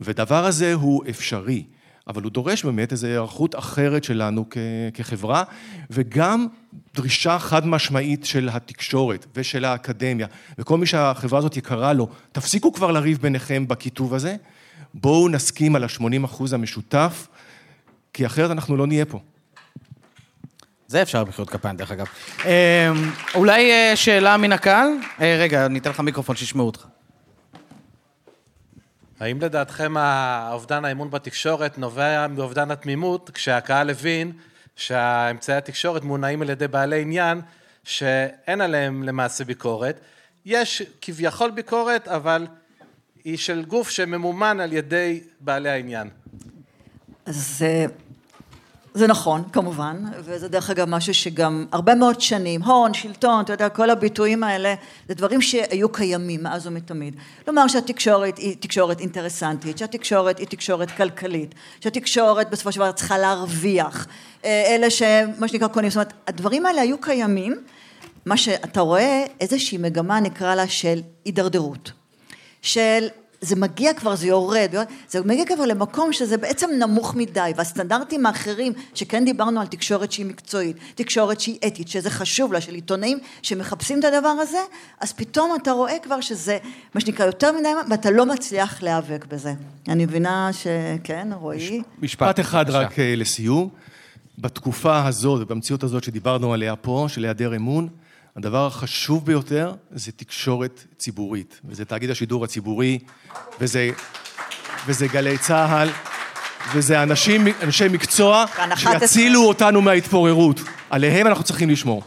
ודבר 0.00 0.44
הזה 0.44 0.74
הוא 0.74 1.02
אפשרי. 1.10 1.64
אבל 2.10 2.22
הוא 2.22 2.32
דורש 2.32 2.64
באמת 2.64 2.92
איזו 2.92 3.06
היערכות 3.06 3.58
אחרת 3.58 4.04
שלנו 4.04 4.44
כחברה, 4.94 5.42
וגם 5.90 6.46
דרישה 6.94 7.38
חד 7.38 7.66
משמעית 7.66 8.24
של 8.24 8.48
התקשורת 8.52 9.26
ושל 9.34 9.64
האקדמיה, 9.64 10.26
וכל 10.58 10.78
מי 10.78 10.86
שהחברה 10.86 11.38
הזאת 11.38 11.56
יקרה 11.56 11.92
לו, 11.92 12.08
תפסיקו 12.32 12.72
כבר 12.72 12.90
לריב 12.90 13.18
ביניכם 13.22 13.68
בכיתוב 13.68 14.14
הזה, 14.14 14.36
בואו 14.94 15.28
נסכים 15.28 15.76
על 15.76 15.84
ה-80 15.84 16.24
אחוז 16.24 16.52
המשותף, 16.52 17.28
כי 18.12 18.26
אחרת 18.26 18.50
אנחנו 18.50 18.76
לא 18.76 18.86
נהיה 18.86 19.04
פה. 19.04 19.20
זה 20.86 21.02
אפשר 21.02 21.24
במחיאות 21.24 21.50
כפיים, 21.50 21.76
דרך 21.76 21.90
אגב. 21.90 22.06
אה, 22.44 22.92
אולי 23.34 23.70
אה, 23.70 23.96
שאלה 23.96 24.36
מן 24.36 24.52
הקהל? 24.52 24.88
אה, 25.20 25.36
רגע, 25.40 25.66
אתן 25.76 25.90
לך 25.90 26.00
מיקרופון 26.00 26.36
שישמעו 26.36 26.66
אותך. 26.66 26.86
האם 29.20 29.40
לדעתכם 29.40 29.96
האובדן 29.96 30.84
האמון 30.84 31.10
בתקשורת 31.10 31.78
נובע 31.78 32.26
מאובדן 32.26 32.70
התמימות, 32.70 33.30
כשהקהל 33.30 33.90
הבין 33.90 34.32
שהאמצעי 34.76 35.56
התקשורת 35.56 36.02
מונעים 36.02 36.42
על 36.42 36.50
ידי 36.50 36.68
בעלי 36.68 37.02
עניין 37.02 37.40
שאין 37.84 38.60
עליהם 38.60 39.02
למעשה 39.02 39.44
ביקורת. 39.44 40.00
יש 40.46 40.82
כביכול 41.00 41.50
ביקורת, 41.50 42.08
אבל 42.08 42.46
היא 43.24 43.38
של 43.38 43.64
גוף 43.64 43.90
שממומן 43.90 44.60
על 44.60 44.72
ידי 44.72 45.20
בעלי 45.40 45.70
העניין. 45.70 46.08
אז 47.26 47.62
אה, 47.66 47.86
זה 48.94 49.06
נכון, 49.06 49.42
כמובן, 49.52 50.04
וזה 50.24 50.48
דרך 50.48 50.70
אגב 50.70 50.88
משהו 50.88 51.14
שגם 51.14 51.66
הרבה 51.72 51.94
מאוד 51.94 52.20
שנים, 52.20 52.62
הון, 52.62 52.94
שלטון, 52.94 53.44
אתה 53.44 53.52
יודע, 53.52 53.68
כל 53.68 53.90
הביטויים 53.90 54.44
האלה, 54.44 54.74
זה 55.08 55.14
דברים 55.14 55.42
שהיו 55.42 55.88
קיימים 55.88 56.42
מאז 56.42 56.66
ומתמיד. 56.66 57.16
כלומר 57.44 57.68
שהתקשורת 57.68 58.38
היא 58.38 58.56
תקשורת 58.60 59.00
אינטרסנטית, 59.00 59.78
שהתקשורת 59.78 60.38
היא 60.38 60.46
תקשורת 60.46 60.90
כלכלית, 60.90 61.54
שהתקשורת 61.80 62.50
בסופו 62.50 62.72
של 62.72 62.80
דבר 62.80 62.92
צריכה 62.92 63.18
להרוויח, 63.18 64.06
אה, 64.44 64.74
אלה 64.74 64.90
שמה 64.90 65.48
שנקרא 65.48 65.68
קונים, 65.68 65.90
זאת 65.90 65.96
אומרת, 65.96 66.12
הדברים 66.26 66.66
האלה 66.66 66.80
היו 66.80 67.00
קיימים, 67.00 67.56
מה 68.26 68.36
שאתה 68.36 68.80
רואה 68.80 69.24
איזושהי 69.40 69.78
מגמה 69.78 70.20
נקרא 70.20 70.54
לה 70.54 70.68
של 70.68 71.00
הידרדרות, 71.24 71.92
של 72.62 73.06
זה 73.40 73.56
מגיע 73.56 73.94
כבר, 73.94 74.16
זה 74.16 74.26
יורד, 74.26 74.74
זה 75.08 75.20
מגיע 75.24 75.44
כבר 75.46 75.66
למקום 75.66 76.12
שזה 76.12 76.36
בעצם 76.36 76.70
נמוך 76.78 77.14
מדי, 77.14 77.52
והסטנדרטים 77.56 78.26
האחרים, 78.26 78.72
שכן 78.94 79.24
דיברנו 79.24 79.60
על 79.60 79.66
תקשורת 79.66 80.12
שהיא 80.12 80.26
מקצועית, 80.26 80.76
תקשורת 80.94 81.40
שהיא 81.40 81.58
אתית, 81.66 81.88
שזה 81.88 82.10
חשוב 82.10 82.52
לה, 82.52 82.60
של 82.60 82.74
עיתונאים 82.74 83.18
שמחפשים 83.42 83.98
את 83.98 84.04
הדבר 84.04 84.28
הזה, 84.28 84.60
אז 85.00 85.12
פתאום 85.12 85.56
אתה 85.62 85.72
רואה 85.72 85.98
כבר 86.02 86.20
שזה, 86.20 86.58
מה 86.94 87.00
שנקרא, 87.00 87.26
יותר 87.26 87.52
מדי, 87.52 87.68
ואתה 87.90 88.10
לא 88.10 88.26
מצליח 88.26 88.82
להיאבק 88.82 89.24
בזה. 89.28 89.54
אני 89.88 90.04
מבינה 90.04 90.50
שכן, 90.52 91.28
רועי? 91.32 91.82
משפט 92.02 92.40
אחד 92.40 92.70
רק 92.70 92.98
אה, 92.98 93.14
לסיום. 93.16 93.68
בתקופה 94.38 95.06
הזאת 95.06 95.42
ובמציאות 95.42 95.82
הזאת 95.82 96.04
שדיברנו 96.04 96.52
עליה 96.52 96.76
פה, 96.76 97.06
של 97.08 97.24
היעדר 97.24 97.56
אמון, 97.56 97.88
הדבר 98.36 98.66
החשוב 98.66 99.26
ביותר 99.26 99.72
זה 99.90 100.12
תקשורת 100.12 100.84
ציבורית, 100.98 101.60
וזה 101.64 101.84
תאגיד 101.84 102.10
השידור 102.10 102.44
הציבורי, 102.44 102.98
וזה, 103.60 103.90
וזה 104.86 105.06
גלי 105.06 105.38
צה"ל, 105.38 105.88
וזה 106.74 107.02
אנשים, 107.02 107.48
אנשי 107.62 107.88
מקצוע 107.88 108.44
שיצילו 108.76 109.42
אותנו 109.42 109.82
מההתפוררות. 109.82 110.60
עליהם 110.90 111.26
אנחנו 111.26 111.44
צריכים 111.44 111.70
לשמור. 111.70 112.02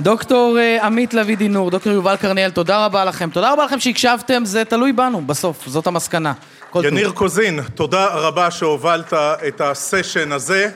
דוקטור 0.00 0.58
אה, 0.58 0.86
עמית 0.86 1.14
לביא 1.14 1.36
דינור, 1.36 1.70
דוקטור 1.70 1.92
יובל 1.92 2.16
קרניאל, 2.16 2.50
תודה 2.50 2.84
רבה 2.84 3.04
לכם. 3.04 3.30
תודה 3.30 3.52
רבה 3.52 3.64
לכם 3.64 3.80
שהקשבתם, 3.80 4.44
זה 4.44 4.64
תלוי 4.64 4.92
בנו 4.92 5.26
בסוף, 5.26 5.66
זאת 5.66 5.86
המסקנה. 5.86 6.32
יניר 6.84 7.10
קוזין, 7.10 7.60
תודה 7.62 8.06
רבה 8.06 8.50
שהובלת 8.50 9.12
את 9.48 9.60
הסשן 9.60 10.32
הזה. 10.32 10.70